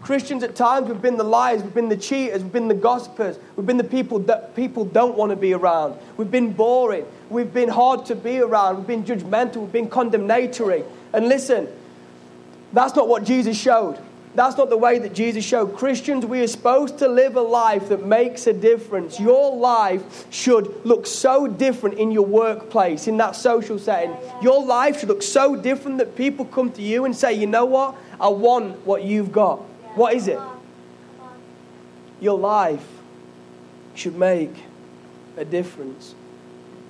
Christians 0.02 0.44
at 0.44 0.56
times, 0.56 0.88
we've 0.88 1.02
been 1.02 1.18
the 1.18 1.24
liars, 1.24 1.64
we've 1.64 1.74
been 1.74 1.90
the 1.90 1.98
cheaters, 1.98 2.44
we've 2.44 2.54
been 2.54 2.68
the 2.68 2.74
gossipers, 2.74 3.40
we've 3.56 3.66
been 3.66 3.78
the 3.78 3.84
people 3.84 4.20
that 4.20 4.56
people 4.56 4.86
don't 4.86 5.18
want 5.18 5.32
to 5.32 5.36
be 5.36 5.54
around. 5.54 5.98
We've 6.18 6.30
been 6.30 6.54
boring, 6.54 7.06
we've 7.30 7.54
been 7.54 7.70
hard 7.70 8.06
to 8.08 8.16
be 8.16 8.40
around, 8.40 8.78
we've 8.78 8.88
been 8.88 9.04
judgmental, 9.04 9.58
we've 9.58 9.72
been 9.72 9.90
condemnatory. 9.90 10.84
And 11.14 11.28
listen, 11.28 11.68
that's 12.74 12.96
not 12.96 13.08
what 13.08 13.24
Jesus 13.24 13.60
showed. 13.60 14.00
That's 14.36 14.56
not 14.56 14.70
the 14.70 14.78
way 14.78 15.00
that 15.00 15.16
Jesus 15.16 15.44
showed. 15.44 15.76
Christians, 15.76 16.24
we 16.24 16.42
are 16.42 16.48
supposed 16.48 17.00
to 17.00 17.08
live 17.08 17.36
a 17.36 17.42
life 17.42 17.90
that 17.90 18.06
makes 18.06 18.46
a 18.46 18.54
difference. 18.54 19.20
Your 19.20 19.56
life 19.56 20.32
should 20.32 20.86
look 20.86 21.08
so 21.08 21.48
different 21.48 21.98
in 21.98 22.12
your 22.12 22.26
workplace, 22.26 23.08
in 23.08 23.18
that 23.18 23.36
social 23.36 23.80
setting. 23.80 24.16
Your 24.44 24.64
life 24.64 25.00
should 25.00 25.10
look 25.10 25.24
so 25.24 25.56
different 25.56 25.98
that 25.98 26.16
people 26.16 26.46
come 26.46 26.72
to 26.74 26.84
you 26.84 27.06
and 27.06 27.16
say, 27.16 27.34
you 27.34 27.48
know 27.48 27.66
what? 27.66 27.96
I 28.22 28.28
want 28.28 28.86
what 28.86 29.04
you've 29.04 29.32
got. 29.32 29.60
What 29.98 30.14
is 30.14 30.28
it? 30.28 30.40
Your 32.20 32.38
life 32.38 32.88
should 33.96 34.16
make 34.16 34.54
a 35.36 35.44
difference. 35.44 36.14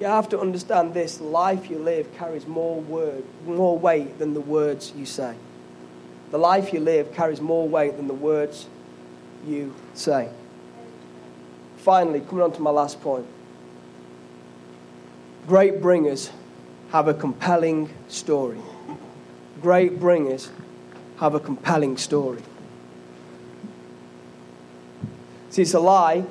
You 0.02 0.08
have 0.08 0.28
to 0.30 0.40
understand 0.42 0.94
this 0.94 1.22
life 1.22 1.70
you 1.70 1.80
live 1.80 2.14
carries 2.18 2.46
more 2.46 2.82
word, 2.82 3.24
more 3.46 3.80
weight 3.80 4.20
than 4.20 4.34
the 4.34 4.42
words 4.42 4.92
you 4.94 5.06
say. 5.06 5.36
The 6.32 6.38
life 6.38 6.74
you 6.74 6.82
live 6.82 7.14
carries 7.14 7.40
more 7.40 7.66
weight 7.66 7.96
than 7.96 8.08
the 8.08 8.14
words 8.14 8.68
you 9.48 9.74
say. 9.94 10.28
Finally, 11.78 12.20
coming 12.20 12.44
on 12.44 12.52
to 12.52 12.62
my 12.62 12.72
last 12.72 13.00
point. 13.00 13.26
Great 15.48 15.82
bringers 15.82 16.30
have 16.92 17.08
a 17.08 17.14
compelling 17.14 17.90
story. 18.10 18.60
Great 19.62 19.98
bringers 19.98 20.50
have 21.20 21.36
a 21.36 21.40
compelling 21.40 21.96
story. 21.96 22.44
See, 25.58 25.64
it's 25.64 25.74
a 25.74 25.80
lie 25.80 26.24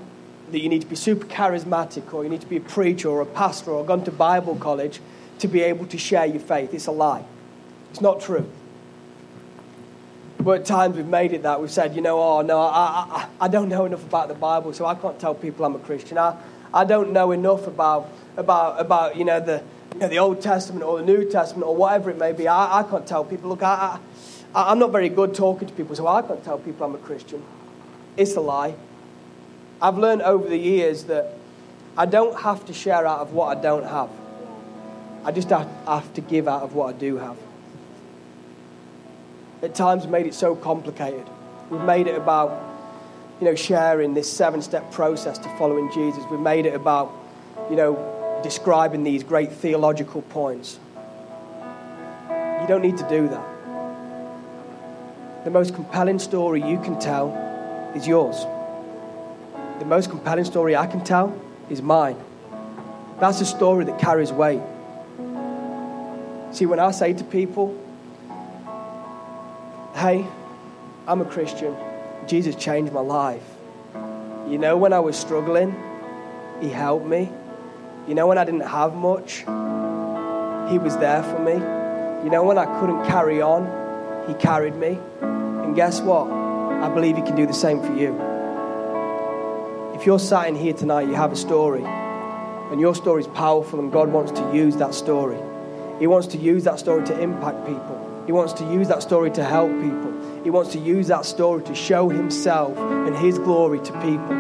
that 0.53 0.61
you 0.61 0.69
need 0.69 0.83
to 0.83 0.87
be 0.87 0.95
super 0.95 1.27
charismatic 1.27 2.15
or 2.15 2.23
you 2.23 2.31
need 2.31 2.43
to 2.43 2.47
be 2.47 2.59
a 2.59 2.61
preacher 2.61 3.09
or 3.09 3.23
a 3.23 3.27
pastor 3.27 3.73
or 3.73 3.85
gone 3.85 4.05
to 4.05 4.13
Bible 4.13 4.55
college 4.55 5.01
to 5.41 5.49
be 5.49 5.63
able 5.63 5.85
to 5.87 5.99
share 5.99 6.27
your 6.27 6.39
faith. 6.39 6.73
It's 6.73 6.87
a 6.87 6.93
lie. 6.93 7.25
It's 7.91 8.01
not 8.01 8.21
true. 8.21 8.49
But 10.39 10.61
at 10.61 10.67
times 10.67 10.95
we've 10.95 11.09
made 11.09 11.33
it 11.33 11.43
that. 11.43 11.61
We've 11.61 11.73
said, 11.73 11.97
you 11.97 12.03
know, 12.03 12.23
oh, 12.23 12.43
no, 12.43 12.61
I, 12.61 12.69
I, 12.71 13.29
I 13.41 13.49
don't 13.49 13.69
know 13.69 13.85
enough 13.85 14.05
about 14.05 14.29
the 14.29 14.35
Bible, 14.35 14.73
so 14.73 14.87
I 14.87 14.95
can't 14.95 15.19
tell 15.19 15.35
people 15.35 15.65
I'm 15.65 15.75
a 15.75 15.81
Christian. 15.81 16.19
I, 16.19 16.41
I 16.73 16.85
don't 16.85 17.13
know 17.13 17.33
enough 17.33 17.67
about, 17.67 18.09
about, 18.37 18.81
about 18.81 19.17
you 19.17 19.25
know, 19.25 19.41
the, 19.41 19.61
you 19.95 19.99
know, 19.99 20.09
the 20.09 20.21
Old 20.21 20.41
Testament 20.41 20.85
or 20.85 21.01
the 21.01 21.05
New 21.05 21.29
Testament 21.29 21.67
or 21.67 21.75
whatever 21.75 22.11
it 22.11 22.19
may 22.19 22.31
be. 22.31 22.47
I, 22.47 22.79
I 22.79 22.83
can't 22.85 23.09
tell 23.09 23.25
people, 23.25 23.49
look, 23.51 23.65
I, 23.65 23.99
I, 24.55 24.71
I'm 24.71 24.79
not 24.79 24.93
very 24.93 25.09
good 25.09 25.35
talking 25.35 25.67
to 25.67 25.75
people, 25.75 25.97
so 25.97 26.07
I 26.07 26.23
can't 26.23 26.45
tell 26.45 26.61
people 26.61 26.87
I'm 26.87 26.95
a 26.95 26.99
Christian. 26.99 27.43
It's 28.17 28.37
a 28.37 28.41
lie. 28.41 28.77
I've 29.81 29.99
learned 29.99 30.23
over 30.23 30.49
the 30.49 30.59
years 30.59 31.05
that 31.05 31.35
I 31.97 32.07
don't 32.07 32.39
have 32.41 32.65
to 32.67 32.73
share 32.73 33.07
out 33.07 33.21
of 33.21 33.33
what 33.33 33.57
I 33.57 33.61
don't 33.61 33.85
have. 33.85 34.11
I 35.25 35.33
just 35.33 35.51
have 35.51 36.15
to 36.15 36.21
give 36.21 36.49
out 36.49 36.63
of 36.63 36.75
what 36.75 36.95
I 36.95 36.99
do 36.99 37.17
have. 37.19 37.37
At 39.63 39.75
times, 39.75 40.07
made 40.07 40.27
it 40.27 40.35
so 40.35 40.55
complicated. 40.55 41.27
We've 41.71 41.81
made 41.81 42.07
it 42.07 42.15
about, 42.15 42.63
you 43.41 43.47
know, 43.47 43.55
sharing 43.55 44.15
this 44.15 44.33
seven-step 44.33 44.93
process 44.93 45.39
to 45.39 45.49
following 45.59 45.91
Jesus. 45.93 46.23
We've 46.31 46.41
made 46.41 46.65
it 46.67 46.75
about, 46.75 47.13
you 47.69 47.77
know, 47.77 48.41
describing 48.43 49.03
these 49.03 49.25
great 49.25 49.51
theological 49.53 50.23
points. 50.23 50.79
You 52.31 52.67
don't 52.69 52.83
need 52.83 52.97
to 52.99 53.09
do 53.09 53.29
that. 53.29 53.47
The 55.45 55.51
most 55.51 55.75
compelling 55.75 56.19
story 56.19 56.63
you 56.63 56.79
can 56.81 56.99
tell 56.99 57.31
is 57.95 58.07
yours 58.07 58.47
the 59.79 59.85
most 59.85 60.11
compelling 60.11 60.45
story 60.45 60.75
I 60.75 60.87
can 60.87 61.05
tell 61.05 61.39
is 61.69 61.83
mine. 61.83 62.17
That's 63.21 63.41
a 63.41 63.47
story 63.47 63.85
that 63.87 63.99
carries 63.99 64.33
weight. 64.33 64.63
See, 66.53 66.67
when 66.67 66.79
I 66.79 66.91
say 66.91 67.13
to 67.13 67.25
people, 67.25 67.77
hey, 69.95 70.27
I'm 71.07 71.21
a 71.21 71.25
Christian, 71.25 71.75
Jesus 72.27 72.57
changed 72.57 72.93
my 72.93 73.01
life. 73.01 73.43
You 74.49 74.59
know, 74.59 74.77
when 74.77 74.93
I 74.93 75.01
was 75.01 75.17
struggling, 75.17 75.75
He 76.61 76.69
helped 76.69 77.07
me. 77.07 77.31
You 78.07 78.15
know, 78.15 78.27
when 78.27 78.39
I 78.39 78.45
didn't 78.45 78.61
have 78.61 78.95
much, 78.95 79.39
He 80.71 80.79
was 80.79 80.97
there 80.99 81.23
for 81.23 81.39
me. 81.39 81.55
You 82.25 82.31
know, 82.31 82.45
when 82.45 82.59
I 82.59 82.81
couldn't 82.81 83.05
carry 83.07 83.43
on, 83.43 83.67
He 84.29 84.35
carried 84.35 84.77
me. 84.77 84.99
And 85.21 85.75
guess 85.75 86.01
what? 86.01 86.31
I 86.31 86.89
believe 86.89 87.17
He 87.17 87.23
can 87.23 87.35
do 87.37 87.47
the 87.47 87.55
same 87.55 87.83
for 87.83 87.95
you. 87.95 88.36
If 89.97 90.05
you're 90.05 90.19
sat 90.19 90.47
in 90.47 90.55
here 90.55 90.75
tonight, 90.75 91.09
you 91.09 91.15
have 91.15 91.33
a 91.33 91.37
story, 91.37 91.83
and 91.83 92.79
your 92.79 92.95
story 92.95 93.23
is 93.23 93.29
powerful, 93.29 93.81
and 93.81 93.91
God 93.91 94.13
wants 94.13 94.31
to 94.33 94.55
use 94.55 94.77
that 94.77 94.93
story. 94.93 95.39
He 95.99 96.07
wants 96.07 96.27
to 96.29 96.37
use 96.37 96.65
that 96.65 96.79
story 96.79 97.03
to 97.07 97.19
impact 97.19 97.67
people. 97.67 98.23
He 98.27 98.33
wants 98.33 98.53
to 98.55 98.65
use 98.71 98.89
that 98.89 99.03
story 99.03 99.31
to 99.31 99.43
help 99.43 99.71
people. 99.81 100.13
He 100.45 100.51
wants 100.51 100.73
to 100.73 100.79
use 100.79 101.09
that 101.09 101.25
story 101.25 101.63
to 101.63 101.75
show 101.75 102.11
Himself 102.11 102.77
and 102.77 103.17
His 103.17 103.39
glory 103.39 103.81
to 103.81 103.93
people. 104.03 104.37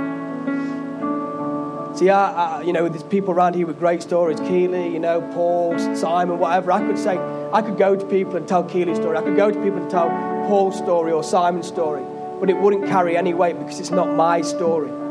See, 1.96 2.10
I, 2.10 2.58
I, 2.58 2.60
you 2.60 2.74
know, 2.74 2.90
there's 2.90 3.02
people 3.04 3.32
around 3.32 3.54
here 3.54 3.66
with 3.66 3.78
great 3.78 4.02
stories. 4.02 4.38
Keeley, 4.40 4.92
you 4.92 5.00
know, 5.00 5.22
Paul, 5.32 5.78
Simon, 5.96 6.38
whatever. 6.38 6.70
I 6.70 6.86
could 6.86 6.98
say, 6.98 7.16
I 7.50 7.62
could 7.62 7.78
go 7.78 7.96
to 7.96 8.04
people 8.08 8.36
and 8.36 8.46
tell 8.46 8.62
Keeley's 8.62 8.98
story. 8.98 9.16
I 9.16 9.22
could 9.22 9.36
go 9.36 9.50
to 9.50 9.62
people 9.62 9.78
and 9.78 9.90
tell 9.90 10.10
Paul's 10.48 10.76
story 10.76 11.12
or 11.12 11.24
Simon's 11.24 11.66
story. 11.66 12.04
But 12.40 12.50
it 12.50 12.58
wouldn't 12.58 12.84
carry 12.84 13.16
any 13.16 13.32
weight 13.32 13.58
because 13.58 13.80
it's 13.80 13.90
not 13.90 14.14
my 14.14 14.42
story. 14.42 15.05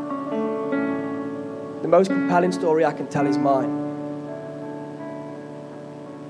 The 1.86 1.92
most 1.92 2.08
compelling 2.08 2.50
story 2.50 2.84
I 2.84 2.92
can 2.92 3.06
tell 3.06 3.28
is 3.28 3.38
mine. 3.38 3.70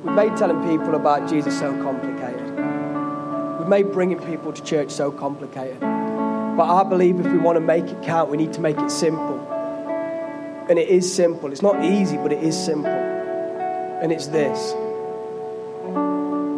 We've 0.05 0.15
made 0.15 0.37
telling 0.37 0.61
people 0.69 0.95
about 0.95 1.31
Jesus 1.31 1.59
so 1.59 1.73
complicated. 1.83 2.55
We've 3.59 3.67
made 3.67 3.91
bringing 3.91 4.19
people 4.19 4.53
to 4.53 4.63
church 4.63 4.91
so 4.91 5.11
complicated. 5.11 5.81
But 5.81 6.65
I 6.65 6.85
believe 6.85 7.19
if 7.21 7.33
we 7.33 7.39
want 7.39 7.57
to 7.57 7.63
make 7.63 7.87
it 7.87 8.03
count, 8.03 8.31
we 8.31 8.37
need 8.37 8.53
to 8.53 8.61
make 8.61 8.77
it 8.77 8.91
simple. 8.91 9.39
And 10.69 10.79
it 10.79 10.91
is 10.91 11.11
simple. 11.11 11.51
It's 11.51 11.63
not 11.63 11.83
easy, 11.83 12.19
but 12.19 12.35
it 12.35 12.45
is 12.45 12.55
simple. 12.55 12.93
And 12.93 14.13
it's 14.13 14.27
this 14.27 14.75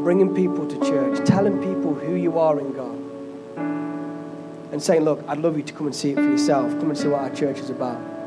bringing 0.02 0.34
people 0.34 0.66
to 0.66 0.76
church, 0.80 1.24
telling 1.24 1.58
people 1.58 1.94
who 1.94 2.16
you 2.16 2.37
are 2.40 2.58
in 2.58 2.72
God, 2.72 2.98
and 4.72 4.82
saying, 4.82 5.02
Look, 5.02 5.22
I'd 5.28 5.38
love 5.38 5.56
you 5.56 5.62
to 5.62 5.72
come 5.72 5.87
and 5.87 5.94
see 5.94 6.11
it 6.11 6.16
for 6.16 6.22
yourself. 6.22 6.72
Come 6.80 6.90
and 6.90 6.98
see 6.98 7.06
what 7.06 7.20
our 7.20 7.30
church 7.30 7.61
is 7.61 7.70
about. 7.70 8.17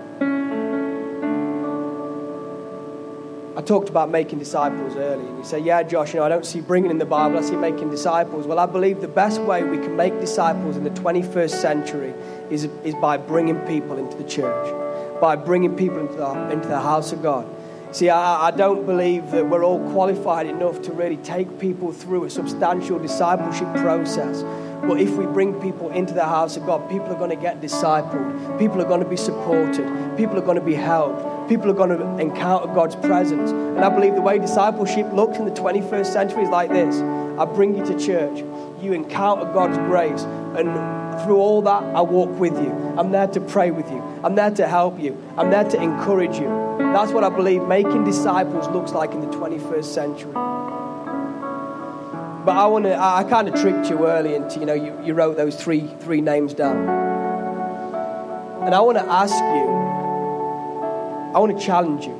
I 3.61 3.63
talked 3.63 3.89
about 3.89 4.09
making 4.09 4.39
disciples 4.39 4.95
early, 4.95 5.23
and 5.23 5.37
you 5.37 5.43
say, 5.43 5.59
Yeah, 5.59 5.83
Josh, 5.83 6.15
you 6.15 6.19
know, 6.19 6.25
I 6.25 6.29
don't 6.29 6.47
see 6.47 6.61
bringing 6.61 6.89
in 6.89 6.97
the 6.97 7.05
Bible, 7.05 7.37
I 7.37 7.43
see 7.43 7.55
making 7.55 7.91
disciples. 7.91 8.47
Well, 8.47 8.57
I 8.57 8.65
believe 8.65 9.01
the 9.01 9.07
best 9.07 9.39
way 9.39 9.63
we 9.63 9.77
can 9.77 9.95
make 9.95 10.19
disciples 10.19 10.77
in 10.77 10.83
the 10.83 10.89
21st 10.89 11.51
century 11.51 12.11
is, 12.49 12.63
is 12.83 12.95
by 12.95 13.17
bringing 13.17 13.59
people 13.67 13.99
into 13.99 14.17
the 14.17 14.23
church, 14.23 15.21
by 15.21 15.35
bringing 15.35 15.75
people 15.75 15.99
into 15.99 16.15
the, 16.15 16.49
into 16.49 16.67
the 16.67 16.79
house 16.79 17.11
of 17.11 17.21
God. 17.21 17.47
See, 17.91 18.09
I, 18.09 18.47
I 18.47 18.49
don't 18.49 18.87
believe 18.87 19.29
that 19.29 19.45
we're 19.45 19.63
all 19.63 19.79
qualified 19.91 20.47
enough 20.47 20.81
to 20.81 20.91
really 20.91 21.17
take 21.17 21.59
people 21.59 21.93
through 21.93 22.23
a 22.23 22.31
substantial 22.31 22.97
discipleship 22.97 23.71
process. 23.75 24.41
But 24.87 24.99
if 24.99 25.11
we 25.11 25.27
bring 25.27 25.53
people 25.61 25.91
into 25.91 26.15
the 26.15 26.25
house 26.25 26.57
of 26.57 26.65
God, 26.65 26.89
people 26.89 27.09
are 27.09 27.19
going 27.19 27.29
to 27.29 27.35
get 27.35 27.61
discipled. 27.61 28.57
People 28.57 28.81
are 28.81 28.85
going 28.85 29.03
to 29.03 29.07
be 29.07 29.17
supported. 29.17 29.85
People 30.17 30.39
are 30.39 30.41
going 30.41 30.57
to 30.57 30.65
be 30.65 30.73
helped. 30.73 31.40
People 31.51 31.69
are 31.69 31.73
going 31.73 31.89
to 31.89 32.17
encounter 32.17 32.73
God's 32.73 32.95
presence. 32.95 33.51
And 33.51 33.81
I 33.81 33.89
believe 33.89 34.15
the 34.15 34.21
way 34.21 34.39
discipleship 34.39 35.11
looks 35.11 35.37
in 35.37 35.43
the 35.43 35.51
21st 35.51 36.05
century 36.05 36.43
is 36.43 36.49
like 36.49 36.69
this 36.69 36.95
I 37.37 37.43
bring 37.43 37.75
you 37.75 37.85
to 37.87 37.99
church, 37.99 38.39
you 38.81 38.93
encounter 38.93 39.43
God's 39.51 39.77
grace, 39.79 40.21
and 40.57 41.21
through 41.25 41.35
all 41.35 41.61
that, 41.63 41.83
I 41.93 41.99
walk 41.99 42.29
with 42.39 42.53
you. 42.53 42.71
I'm 42.97 43.11
there 43.11 43.27
to 43.27 43.41
pray 43.41 43.69
with 43.69 43.91
you. 43.91 44.01
I'm 44.23 44.35
there 44.35 44.51
to 44.51 44.65
help 44.65 44.97
you. 44.97 45.21
I'm 45.37 45.49
there 45.49 45.65
to 45.65 45.81
encourage 45.81 46.37
you. 46.37 46.47
That's 46.77 47.11
what 47.11 47.25
I 47.25 47.29
believe 47.29 47.63
making 47.63 48.05
disciples 48.05 48.69
looks 48.69 48.93
like 48.93 49.11
in 49.11 49.19
the 49.19 49.27
21st 49.27 49.83
century. 49.83 50.31
But 52.45 52.55
I 52.55 52.65
want 52.67 52.85
to, 52.85 52.95
I, 52.97 53.25
kind 53.25 53.49
of 53.49 53.59
tricked 53.59 53.89
you 53.89 54.07
early 54.07 54.35
into, 54.35 54.57
you 54.61 54.65
know, 54.65 54.73
you, 54.73 54.97
you 55.03 55.13
wrote 55.13 55.35
those 55.35 55.61
three, 55.61 55.85
three 55.99 56.21
names 56.21 56.53
down. 56.53 56.77
And 58.63 58.73
I 58.73 58.79
want 58.79 58.97
to 58.99 59.03
ask 59.03 59.35
you, 59.35 59.80
I 61.33 61.39
want 61.39 61.57
to 61.57 61.65
challenge 61.65 62.05
you. 62.05 62.13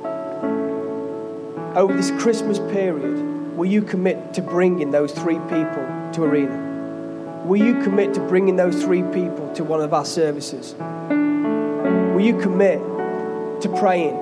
Over 1.76 1.94
this 1.94 2.10
Christmas 2.12 2.58
period, 2.58 3.56
will 3.56 3.70
you 3.70 3.82
commit 3.82 4.34
to 4.34 4.42
bringing 4.42 4.90
those 4.90 5.12
three 5.12 5.38
people 5.38 6.10
to 6.12 6.24
Arena? 6.24 7.42
Will 7.46 7.64
you 7.64 7.82
commit 7.82 8.14
to 8.14 8.20
bringing 8.20 8.56
those 8.56 8.82
three 8.82 9.02
people 9.02 9.52
to 9.54 9.64
one 9.64 9.80
of 9.80 9.92
our 9.92 10.04
services? 10.04 10.74
Will 10.78 12.20
you 12.20 12.38
commit 12.38 12.80
to 13.62 13.68
praying, 13.68 14.14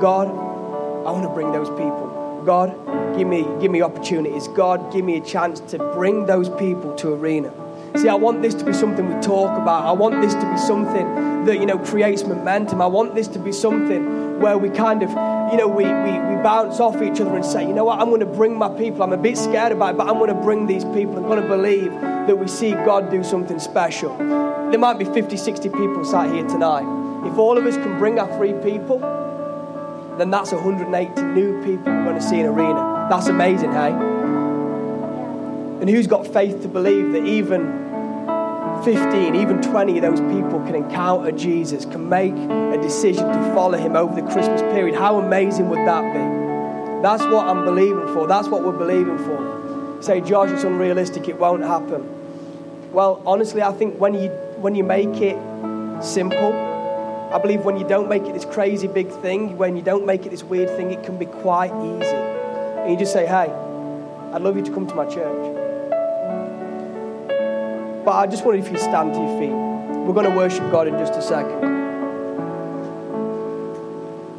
God, 0.00 0.28
I 0.28 1.10
want 1.10 1.22
to 1.24 1.28
bring 1.28 1.52
those 1.52 1.68
people. 1.68 2.42
God, 2.46 2.74
give 3.16 3.28
me, 3.28 3.42
give 3.60 3.70
me 3.70 3.82
opportunities. 3.82 4.48
God, 4.48 4.90
give 4.90 5.04
me 5.04 5.18
a 5.18 5.20
chance 5.20 5.60
to 5.72 5.78
bring 5.94 6.24
those 6.24 6.48
people 6.48 6.94
to 6.96 7.12
Arena. 7.12 7.52
See, 7.96 8.08
I 8.08 8.14
want 8.14 8.40
this 8.40 8.54
to 8.54 8.64
be 8.64 8.72
something 8.72 9.12
we 9.12 9.20
talk 9.20 9.58
about. 9.58 9.84
I 9.84 9.92
want 9.92 10.20
this 10.22 10.34
to 10.34 10.50
be 10.50 10.56
something 10.56 11.44
that, 11.44 11.58
you 11.58 11.66
know, 11.66 11.78
creates 11.78 12.22
momentum. 12.22 12.80
I 12.80 12.86
want 12.86 13.14
this 13.14 13.26
to 13.28 13.38
be 13.38 13.52
something 13.52 14.38
where 14.40 14.56
we 14.56 14.70
kind 14.70 15.02
of, 15.02 15.10
you 15.50 15.58
know, 15.58 15.66
we, 15.66 15.84
we, 15.84 16.12
we 16.12 16.42
bounce 16.42 16.78
off 16.78 17.02
each 17.02 17.20
other 17.20 17.34
and 17.34 17.44
say, 17.44 17.66
you 17.66 17.72
know 17.72 17.84
what, 17.84 17.98
I'm 17.98 18.08
going 18.08 18.20
to 18.20 18.26
bring 18.26 18.56
my 18.56 18.68
people. 18.68 19.02
I'm 19.02 19.12
a 19.12 19.16
bit 19.16 19.36
scared 19.36 19.72
about 19.72 19.94
it, 19.94 19.98
but 19.98 20.08
I'm 20.08 20.18
going 20.18 20.34
to 20.34 20.40
bring 20.40 20.66
these 20.66 20.84
people. 20.84 21.16
I'm 21.16 21.24
going 21.24 21.42
to 21.42 21.48
believe 21.48 21.90
that 21.92 22.36
we 22.36 22.46
see 22.46 22.72
God 22.72 23.10
do 23.10 23.24
something 23.24 23.58
special. 23.58 24.16
There 24.16 24.78
might 24.78 24.98
be 24.98 25.04
50, 25.04 25.36
60 25.36 25.68
people 25.70 26.04
sat 26.04 26.32
here 26.32 26.46
tonight. 26.46 26.84
If 27.26 27.38
all 27.38 27.58
of 27.58 27.66
us 27.66 27.76
can 27.76 27.98
bring 27.98 28.20
our 28.20 28.28
three 28.38 28.52
people, 28.52 29.00
then 30.16 30.30
that's 30.30 30.52
180 30.52 31.22
new 31.22 31.62
people 31.64 31.92
we're 31.92 32.04
going 32.04 32.16
to 32.16 32.22
see 32.22 32.38
in 32.38 32.46
arena. 32.46 33.08
That's 33.10 33.26
amazing, 33.26 33.72
hey? 33.72 33.92
And 35.80 35.88
who's 35.88 36.06
got 36.06 36.26
faith 36.26 36.62
to 36.62 36.68
believe 36.68 37.12
that 37.12 37.24
even 37.24 37.79
15, 38.84 39.34
even 39.34 39.60
20 39.60 39.98
of 39.98 40.02
those 40.02 40.20
people 40.20 40.60
can 40.60 40.74
encounter 40.74 41.30
Jesus, 41.32 41.84
can 41.84 42.08
make 42.08 42.34
a 42.34 42.78
decision 42.80 43.26
to 43.26 43.54
follow 43.54 43.78
him 43.78 43.96
over 43.96 44.14
the 44.14 44.26
Christmas 44.32 44.62
period? 44.62 44.94
How 44.94 45.18
amazing 45.18 45.68
would 45.68 45.86
that 45.86 46.02
be? 46.12 47.02
That's 47.02 47.22
what 47.24 47.46
I'm 47.46 47.64
believing 47.64 48.06
for. 48.14 48.26
That's 48.26 48.48
what 48.48 48.64
we're 48.64 48.76
believing 48.76 49.18
for. 49.18 49.98
Say, 50.02 50.20
Josh, 50.20 50.50
it's 50.50 50.64
unrealistic, 50.64 51.28
it 51.28 51.38
won't 51.38 51.62
happen. 51.62 52.92
Well, 52.92 53.22
honestly, 53.26 53.62
I 53.62 53.72
think 53.72 53.98
when 54.00 54.14
you, 54.14 54.30
when 54.58 54.74
you 54.74 54.84
make 54.84 55.20
it 55.20 55.38
simple, 56.02 56.52
I 57.32 57.38
believe 57.38 57.60
when 57.60 57.76
you 57.76 57.86
don't 57.86 58.08
make 58.08 58.24
it 58.24 58.34
this 58.34 58.44
crazy 58.44 58.88
big 58.88 59.08
thing, 59.20 59.56
when 59.56 59.76
you 59.76 59.82
don't 59.82 60.06
make 60.06 60.26
it 60.26 60.30
this 60.30 60.42
weird 60.42 60.68
thing, 60.70 60.90
it 60.90 61.04
can 61.04 61.18
be 61.18 61.26
quite 61.26 61.70
easy. 61.70 62.16
And 62.16 62.90
you 62.90 62.98
just 62.98 63.12
say, 63.12 63.26
hey, 63.26 63.52
I'd 64.32 64.42
love 64.42 64.56
you 64.56 64.64
to 64.64 64.72
come 64.72 64.86
to 64.86 64.94
my 64.94 65.04
church. 65.04 65.59
But 68.10 68.16
I 68.16 68.26
just 68.26 68.44
if 68.44 68.72
you 68.72 68.76
stand 68.76 69.14
to 69.14 69.20
your 69.20 69.38
feet. 69.38 69.52
We're 69.52 70.14
going 70.14 70.28
to 70.28 70.36
worship 70.36 70.68
God 70.72 70.88
in 70.88 70.98
just 70.98 71.12
a 71.14 71.22
second. 71.22 71.60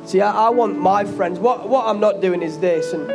See, 0.05 0.19
I, 0.19 0.47
I 0.47 0.49
want 0.49 0.77
my 0.77 1.05
friends. 1.05 1.39
What, 1.39 1.69
what 1.69 1.87
I'm 1.87 2.01
not 2.01 2.19
doing 2.19 2.41
is 2.41 2.59
this, 2.59 2.91
and 2.91 3.09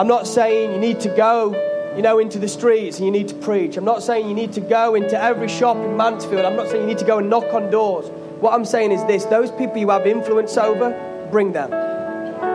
I'm 0.00 0.08
not 0.08 0.26
saying 0.26 0.72
you 0.72 0.78
need 0.78 1.00
to 1.00 1.14
go 1.14 1.52
you 1.94 2.00
know, 2.00 2.18
into 2.18 2.38
the 2.38 2.48
streets 2.48 2.96
and 2.96 3.04
you 3.04 3.12
need 3.12 3.28
to 3.28 3.34
preach. 3.34 3.76
I'm 3.76 3.84
not 3.84 4.02
saying 4.02 4.26
you 4.26 4.34
need 4.34 4.54
to 4.54 4.62
go 4.62 4.94
into 4.94 5.22
every 5.22 5.48
shop 5.48 5.76
in 5.76 5.98
Mansfield. 5.98 6.46
I'm 6.46 6.56
not 6.56 6.68
saying 6.68 6.80
you 6.80 6.86
need 6.86 6.98
to 7.00 7.04
go 7.04 7.18
and 7.18 7.28
knock 7.28 7.52
on 7.52 7.70
doors. 7.70 8.08
What 8.40 8.54
I'm 8.54 8.64
saying 8.64 8.90
is 8.90 9.04
this 9.04 9.26
those 9.26 9.50
people 9.50 9.76
you 9.76 9.90
have 9.90 10.06
influence 10.06 10.56
over, 10.56 11.28
bring 11.30 11.52
them. 11.52 11.68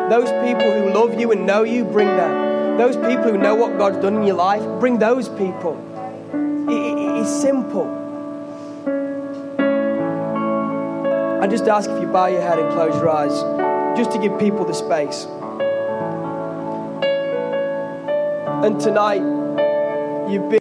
Those 0.09 0.31
people 0.43 0.71
who 0.73 0.89
love 0.91 1.19
you 1.19 1.31
and 1.31 1.45
know 1.45 1.61
you, 1.61 1.85
bring 1.85 2.07
them. 2.07 2.79
Those 2.79 2.95
people 2.95 3.25
who 3.31 3.37
know 3.37 3.53
what 3.53 3.77
God's 3.77 3.97
done 3.97 4.15
in 4.15 4.23
your 4.23 4.37
life, 4.37 4.63
bring 4.79 4.97
those 4.97 5.29
people. 5.29 5.90
Simple. 7.25 7.87
I 11.41 11.47
just 11.47 11.67
ask 11.67 11.89
if 11.89 12.01
you 12.01 12.07
bow 12.07 12.27
your 12.27 12.41
head 12.41 12.59
and 12.59 12.71
close 12.71 12.93
your 12.95 13.09
eyes, 13.09 13.97
just 13.97 14.11
to 14.11 14.19
give 14.19 14.37
people 14.39 14.63
the 14.63 14.73
space. 14.73 15.25
And 18.63 18.79
tonight, 18.79 19.21
you've 20.29 20.49
been. 20.49 20.60